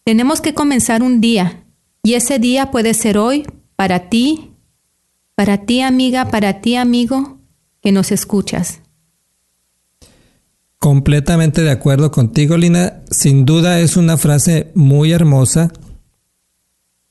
Tenemos 0.03 0.41
que 0.41 0.55
comenzar 0.55 1.03
un 1.03 1.21
día 1.21 1.63
y 2.01 2.15
ese 2.15 2.39
día 2.39 2.71
puede 2.71 2.95
ser 2.95 3.19
hoy 3.19 3.45
para 3.75 4.09
ti, 4.09 4.49
para 5.35 5.59
ti 5.59 5.81
amiga, 5.81 6.31
para 6.31 6.59
ti 6.59 6.75
amigo 6.75 7.37
que 7.83 7.91
nos 7.91 8.11
escuchas. 8.11 8.79
Completamente 10.83 11.61
de 11.61 11.71
acuerdo 11.71 12.11
contigo, 12.11 12.57
Lina. 12.57 13.03
Sin 13.09 13.45
duda 13.45 13.79
es 13.79 13.95
una 13.95 14.17
frase 14.17 14.69
muy 14.75 15.13
hermosa 15.13 15.71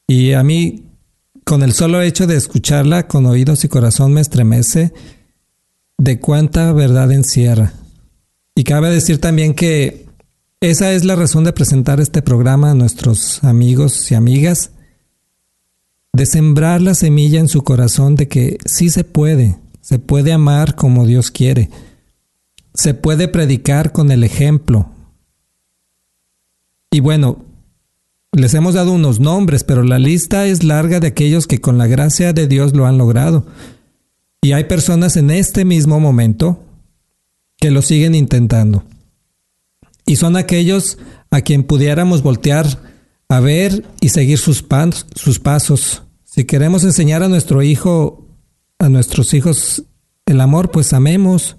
y 0.07 0.35
a 0.35 0.43
mí 0.43 0.91
con 1.43 1.63
el 1.63 1.73
solo 1.73 2.03
hecho 2.03 2.27
de 2.27 2.37
escucharla 2.37 3.09
con 3.09 3.25
oídos 3.25 3.65
y 3.65 3.69
corazón 3.69 4.13
me 4.13 4.21
estremece 4.21 4.93
de 5.97 6.21
cuánta 6.21 6.71
verdad 6.75 7.13
encierra. 7.13 7.73
Y 8.55 8.65
cabe 8.65 8.91
decir 8.91 9.23
también 9.23 9.55
que 9.55 10.05
esa 10.61 10.93
es 10.93 11.07
la 11.07 11.17
razón 11.17 11.45
de 11.45 11.55
presentar 11.55 11.99
este 11.99 12.21
programa 12.21 12.73
a 12.73 12.75
nuestros 12.75 13.43
amigos 13.43 14.13
y 14.13 14.15
amigas, 14.15 14.73
de 16.13 16.27
sembrar 16.27 16.83
la 16.83 16.95
semilla 16.95 17.41
en 17.41 17.49
su 17.49 17.63
corazón 17.65 18.17
de 18.17 18.29
que 18.29 18.59
sí 18.67 18.91
se 18.91 19.05
puede, 19.05 19.57
se 19.81 19.99
puede 19.99 20.35
amar 20.35 20.75
como 20.75 21.07
Dios 21.07 21.31
quiere, 21.31 21.71
se 22.75 22.95
puede 22.95 23.29
predicar 23.29 23.93
con 23.93 24.11
el 24.11 24.25
ejemplo. 24.25 24.91
Y 26.91 27.01
bueno, 27.01 27.45
les 28.33 28.55
hemos 28.55 28.75
dado 28.75 28.93
unos 28.93 29.21
nombres, 29.21 29.65
pero 29.65 29.83
la 29.83 29.99
lista 29.99 30.47
es 30.47 30.65
larga 30.65 31.01
de 31.01 31.09
aquellos 31.09 31.47
que 31.47 31.61
con 31.61 31.79
la 31.79 31.87
gracia 31.87 32.33
de 32.33 32.47
Dios 32.47 32.75
lo 32.75 32.87
han 32.87 32.99
logrado. 32.99 33.47
Y 34.41 34.53
hay 34.53 34.65
personas 34.65 35.17
en 35.17 35.31
este 35.31 35.65
mismo 35.65 36.01
momento 36.01 36.63
que 37.59 37.71
lo 37.71 37.83
siguen 37.83 38.15
intentando. 38.15 38.85
Y 40.05 40.17
son 40.17 40.37
aquellos 40.37 40.99
a 41.31 41.43
quien 41.43 41.63
pudiéramos 41.63 42.23
voltear 42.23 42.67
a 43.29 43.41
ver 43.41 43.85
y 44.01 44.09
seguir 44.09 44.39
sus, 44.39 44.65
sus 45.15 45.39
pasos. 45.39 46.03
Si 46.25 46.45
queremos 46.45 46.85
enseñar 46.85 47.23
a 47.23 47.29
nuestro 47.29 47.63
hijo, 47.63 48.27
a 48.79 48.89
nuestros 48.89 49.33
hijos 49.33 49.85
el 50.27 50.41
amor, 50.41 50.71
pues 50.71 50.93
amemos. 50.93 51.57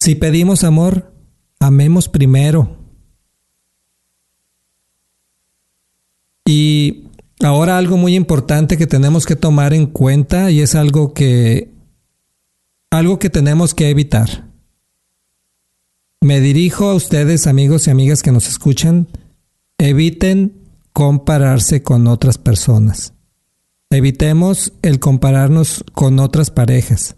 Si 0.00 0.14
pedimos 0.14 0.64
amor, 0.64 1.12
amemos 1.60 2.08
primero. 2.08 2.76
Y 6.46 7.08
ahora 7.42 7.78
algo 7.78 7.96
muy 7.96 8.14
importante 8.14 8.76
que 8.76 8.86
tenemos 8.86 9.24
que 9.24 9.36
tomar 9.36 9.72
en 9.72 9.86
cuenta 9.86 10.50
y 10.50 10.60
es 10.60 10.74
algo 10.74 11.14
que 11.14 11.72
algo 12.90 13.18
que 13.18 13.30
tenemos 13.30 13.74
que 13.74 13.90
evitar. 13.90 14.48
Me 16.20 16.40
dirijo 16.40 16.88
a 16.88 16.94
ustedes, 16.94 17.46
amigos 17.46 17.86
y 17.86 17.90
amigas 17.90 18.22
que 18.22 18.32
nos 18.32 18.48
escuchan, 18.48 19.08
eviten 19.78 20.64
compararse 20.92 21.82
con 21.82 22.06
otras 22.06 22.38
personas. 22.38 23.12
Evitemos 23.90 24.72
el 24.82 25.00
compararnos 25.00 25.84
con 25.92 26.20
otras 26.20 26.50
parejas, 26.50 27.16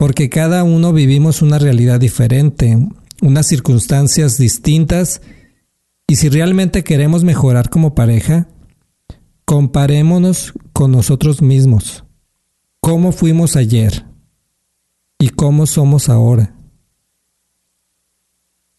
porque 0.00 0.30
cada 0.30 0.64
uno 0.64 0.94
vivimos 0.94 1.42
una 1.42 1.58
realidad 1.58 2.00
diferente, 2.00 2.88
unas 3.20 3.46
circunstancias 3.46 4.38
distintas, 4.38 5.20
y 6.08 6.16
si 6.16 6.30
realmente 6.30 6.82
queremos 6.82 7.22
mejorar 7.22 7.68
como 7.68 7.94
pareja, 7.94 8.48
comparémonos 9.44 10.54
con 10.72 10.90
nosotros 10.90 11.42
mismos. 11.42 12.04
¿Cómo 12.80 13.12
fuimos 13.12 13.56
ayer? 13.56 14.06
¿Y 15.18 15.28
cómo 15.28 15.66
somos 15.66 16.08
ahora? 16.08 16.56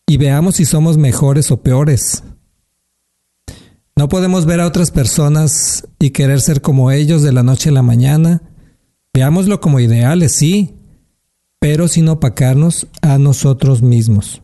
Y 0.07 0.17
veamos 0.17 0.55
si 0.55 0.65
somos 0.65 0.97
mejores 0.97 1.51
o 1.51 1.61
peores. 1.61 2.23
No 3.95 4.09
podemos 4.09 4.47
ver 4.47 4.59
a 4.59 4.65
otras 4.65 4.89
personas 4.89 5.87
y 5.99 6.09
querer 6.09 6.41
ser 6.41 6.61
como 6.61 6.89
ellos 6.89 7.21
de 7.21 7.31
la 7.31 7.43
noche 7.43 7.69
a 7.69 7.73
la 7.73 7.83
mañana. 7.83 8.41
Veámoslo 9.13 9.61
como 9.61 9.79
ideales, 9.79 10.31
sí, 10.31 10.80
pero 11.61 11.87
sin 11.87 12.09
opacarnos 12.09 12.87
a 13.01 13.17
nosotros 13.17 13.81
mismos 13.81 14.41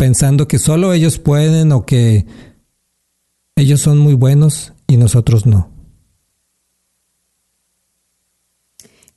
pensando 0.00 0.48
que 0.48 0.58
solo 0.58 0.94
ellos 0.94 1.18
pueden 1.18 1.72
o 1.72 1.84
que 1.84 2.24
ellos 3.54 3.82
son 3.82 3.98
muy 3.98 4.14
buenos 4.14 4.72
y 4.86 4.96
nosotros 4.96 5.44
no. 5.44 5.70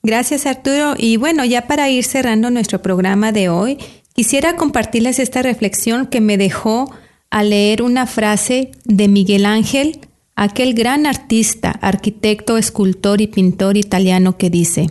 Gracias 0.04 0.46
Arturo. 0.46 0.96
Y 0.98 1.16
bueno, 1.16 1.46
ya 1.46 1.68
para 1.68 1.89
ir 1.89 2.04
cerrando 2.04 2.50
nuestro 2.50 2.82
programa 2.82 3.32
de 3.32 3.48
hoy, 3.48 3.78
quisiera 4.12 4.58
compartirles 4.58 5.20
esta 5.20 5.42
reflexión 5.42 6.08
que 6.08 6.20
me 6.20 6.38
dejó 6.38 6.94
al 7.30 7.52
leer 7.52 7.82
una 7.82 8.06
frase 8.06 8.72
de 8.84 9.08
Miguel 9.08 9.46
Ángel, 9.46 10.02
aquel 10.36 10.74
gran 10.74 11.06
artista, 11.06 11.72
arquitecto, 11.72 12.58
escultor 12.58 13.22
y 13.22 13.28
pintor 13.28 13.78
italiano 13.78 14.38
que 14.38 14.50
dice, 14.50 14.88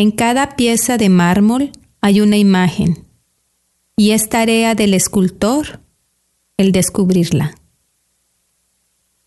en 0.00 0.12
cada 0.12 0.56
pieza 0.56 0.96
de 0.96 1.10
mármol 1.10 1.72
hay 2.00 2.22
una 2.22 2.38
imagen 2.38 3.04
y 3.98 4.12
es 4.12 4.30
tarea 4.30 4.74
del 4.74 4.94
escultor 4.94 5.82
el 6.56 6.72
descubrirla. 6.72 7.54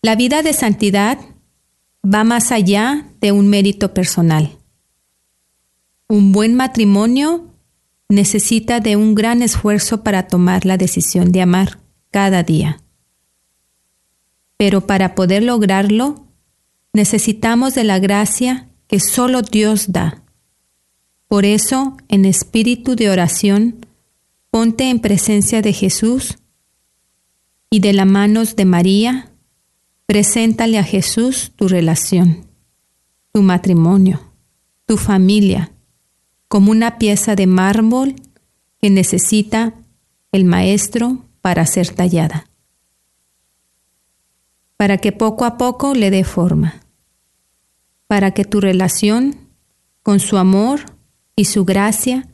La 0.02 0.16
vida 0.16 0.42
de 0.42 0.52
santidad 0.52 1.20
va 2.04 2.24
más 2.24 2.50
allá 2.50 3.06
de 3.20 3.30
un 3.30 3.46
mérito 3.46 3.94
personal. 3.94 4.58
Un 6.08 6.32
buen 6.32 6.56
matrimonio 6.56 7.54
necesita 8.08 8.80
de 8.80 8.96
un 8.96 9.14
gran 9.14 9.42
esfuerzo 9.42 10.02
para 10.02 10.26
tomar 10.26 10.66
la 10.66 10.76
decisión 10.76 11.30
de 11.30 11.42
amar 11.42 11.78
cada 12.10 12.42
día. 12.42 12.82
Pero 14.56 14.88
para 14.88 15.14
poder 15.14 15.44
lograrlo, 15.44 16.26
necesitamos 16.92 17.76
de 17.76 17.84
la 17.84 18.00
gracia 18.00 18.70
que 18.88 18.98
solo 18.98 19.42
Dios 19.42 19.92
da. 19.92 20.23
Por 21.28 21.44
eso, 21.44 21.96
en 22.08 22.24
espíritu 22.24 22.96
de 22.96 23.10
oración, 23.10 23.84
Ponte 24.54 24.88
en 24.88 25.00
presencia 25.00 25.62
de 25.62 25.72
Jesús 25.72 26.38
y 27.70 27.80
de 27.80 27.92
las 27.92 28.06
manos 28.06 28.54
de 28.54 28.64
María, 28.64 29.32
preséntale 30.06 30.78
a 30.78 30.84
Jesús 30.84 31.50
tu 31.56 31.66
relación, 31.66 32.46
tu 33.32 33.42
matrimonio, 33.42 34.20
tu 34.86 34.96
familia, 34.96 35.72
como 36.46 36.70
una 36.70 36.98
pieza 36.98 37.34
de 37.34 37.48
mármol 37.48 38.14
que 38.78 38.90
necesita 38.90 39.74
el 40.30 40.44
maestro 40.44 41.24
para 41.40 41.66
ser 41.66 41.88
tallada, 41.88 42.48
para 44.76 44.98
que 44.98 45.10
poco 45.10 45.46
a 45.46 45.58
poco 45.58 45.94
le 45.94 46.12
dé 46.12 46.22
forma, 46.22 46.80
para 48.06 48.30
que 48.30 48.44
tu 48.44 48.60
relación 48.60 49.34
con 50.04 50.20
su 50.20 50.36
amor 50.38 50.93
y 51.36 51.46
su 51.46 51.64
gracia 51.64 52.28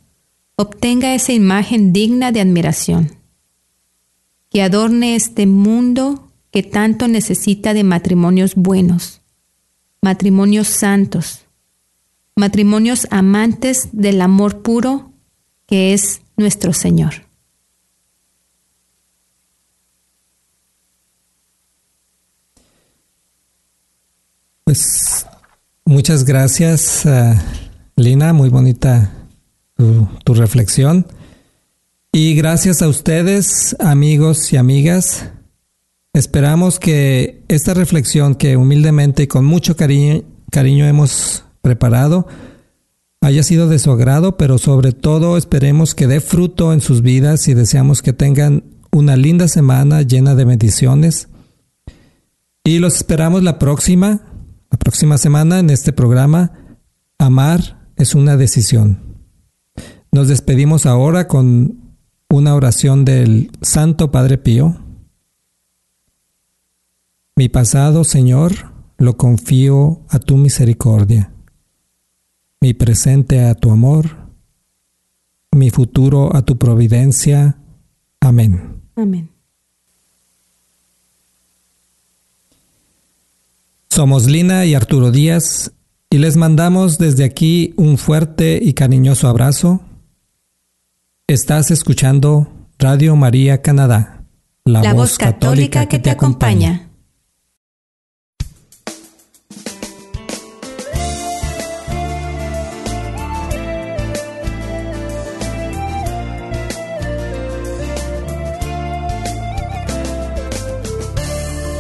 obtenga 0.56 1.14
esa 1.14 1.32
imagen 1.32 1.92
digna 1.92 2.32
de 2.32 2.40
admiración, 2.40 3.16
que 4.50 4.62
adorne 4.62 5.16
este 5.16 5.46
mundo 5.46 6.30
que 6.50 6.62
tanto 6.62 7.08
necesita 7.08 7.72
de 7.72 7.84
matrimonios 7.84 8.54
buenos, 8.54 9.22
matrimonios 10.02 10.68
santos, 10.68 11.46
matrimonios 12.36 13.06
amantes 13.10 13.88
del 13.92 14.20
amor 14.20 14.62
puro 14.62 15.12
que 15.66 15.94
es 15.94 16.20
nuestro 16.36 16.72
Señor. 16.72 17.26
Pues 24.64 25.26
muchas 25.84 26.24
gracias, 26.24 27.04
Lina, 28.00 28.32
muy 28.32 28.48
bonita 28.48 29.12
tu, 29.76 30.34
reflexión. 30.34 31.06
Y 32.12 32.34
gracias 32.34 32.80
a 32.80 32.88
ustedes, 32.88 33.76
amigos 33.78 34.54
y 34.54 34.56
amigas. 34.56 35.28
Esperamos 36.14 36.78
que 36.78 37.44
esta 37.48 37.74
reflexión 37.74 38.36
que 38.36 38.56
humildemente 38.56 39.24
y 39.24 39.26
con 39.26 39.44
mucho 39.44 39.76
cariño, 39.76 40.22
cariño 40.50 40.86
hemos 40.86 41.44
preparado 41.60 42.26
haya 43.20 43.42
sido 43.42 43.68
de 43.68 43.78
su 43.78 43.90
agrado, 43.90 44.38
pero 44.38 44.56
sobre 44.56 44.92
todo 44.92 45.36
esperemos 45.36 45.94
que 45.94 46.06
dé 46.06 46.22
fruto 46.22 46.72
en 46.72 46.80
sus 46.80 47.02
vidas 47.02 47.48
y 47.48 47.54
deseamos 47.54 48.00
que 48.00 48.14
tengan 48.14 48.64
una 48.92 49.14
linda 49.16 49.46
semana 49.46 50.00
llena 50.00 50.34
de 50.34 50.46
bendiciones. 50.46 51.28
Y 52.64 52.78
los 52.78 52.96
esperamos 52.96 53.42
la 53.42 53.58
próxima, 53.58 54.22
la 54.70 54.78
próxima 54.78 55.18
semana 55.18 55.58
en 55.58 55.68
este 55.68 55.92
programa. 55.92 56.52
Amar 57.18 57.79
es 58.00 58.14
una 58.14 58.38
decisión. 58.38 58.98
Nos 60.10 60.28
despedimos 60.28 60.86
ahora 60.86 61.28
con 61.28 61.96
una 62.30 62.54
oración 62.54 63.04
del 63.04 63.50
Santo 63.60 64.10
Padre 64.10 64.38
Pío. 64.38 64.80
Mi 67.36 67.50
pasado, 67.50 68.04
Señor, 68.04 68.72
lo 68.96 69.18
confío 69.18 70.00
a 70.08 70.18
tu 70.18 70.38
misericordia, 70.38 71.32
mi 72.60 72.72
presente 72.72 73.44
a 73.44 73.54
tu 73.54 73.70
amor, 73.70 74.16
mi 75.52 75.68
futuro 75.68 76.34
a 76.34 76.42
tu 76.42 76.56
providencia. 76.56 77.58
Amén. 78.20 78.80
Amén. 78.96 79.30
Somos 83.90 84.26
Lina 84.26 84.64
y 84.64 84.74
Arturo 84.74 85.10
Díaz 85.10 85.72
y 86.10 86.18
les 86.18 86.36
mandamos 86.36 86.98
desde 86.98 87.22
aquí 87.24 87.72
un 87.76 87.96
fuerte 87.96 88.58
y 88.60 88.74
cariñoso 88.74 89.28
abrazo. 89.28 89.80
Estás 91.28 91.70
escuchando 91.70 92.48
Radio 92.80 93.14
María 93.14 93.62
Canadá, 93.62 94.24
la, 94.64 94.92
voz 94.92 95.16
católica, 95.18 95.86
que 95.86 96.00
te 96.00 96.10
acompaña. 96.10 96.88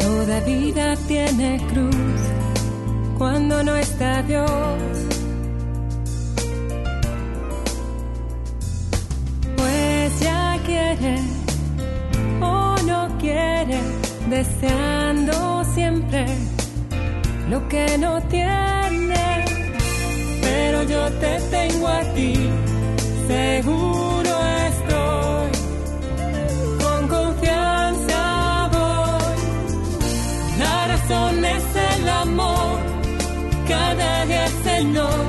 Toda 0.00 0.40
vida 0.42 0.94
tiene 1.08 1.60
cruz 1.72 2.39
cuando 3.20 3.62
no 3.62 3.76
está 3.76 4.22
Dios 4.22 4.50
o 12.40 12.76
no 12.86 13.18
quiere, 13.18 13.78
deseando 14.30 15.62
siempre 15.74 16.24
lo 17.50 17.68
que 17.68 17.98
no 17.98 18.22
tiene. 18.22 19.44
Pero 20.40 20.82
yo 20.84 21.10
te 21.20 21.40
tengo 21.50 21.88
a 21.88 22.00
ti, 22.14 22.32
seguro 23.28 24.19
Señor, 34.80 35.20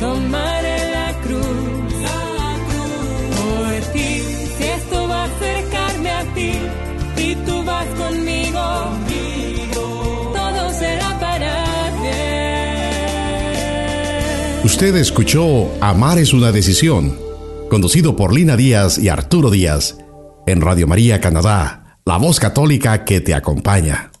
tomaré 0.00 0.78
la 0.90 1.12
cruz 1.20 1.66
acercarme 5.26 6.10
a 6.10 6.24
ti 6.34 6.52
y 7.18 7.34
tú 7.44 7.62
vas 7.64 7.86
conmigo. 7.98 8.60
Todo 9.74 10.70
será 10.72 11.20
para 11.20 11.90
bien. 12.00 12.14
Usted 14.64 14.96
escuchó 14.96 15.70
Amar 15.82 16.18
es 16.18 16.32
una 16.32 16.50
decisión, 16.50 17.14
conducido 17.68 18.16
por 18.16 18.32
Lina 18.32 18.56
Díaz 18.56 18.96
y 18.96 19.10
Arturo 19.10 19.50
Díaz, 19.50 19.98
en 20.46 20.62
Radio 20.62 20.86
María 20.86 21.20
Canadá, 21.20 21.98
la 22.06 22.16
voz 22.16 22.40
católica 22.40 23.04
que 23.04 23.20
te 23.20 23.34
acompaña. 23.34 24.12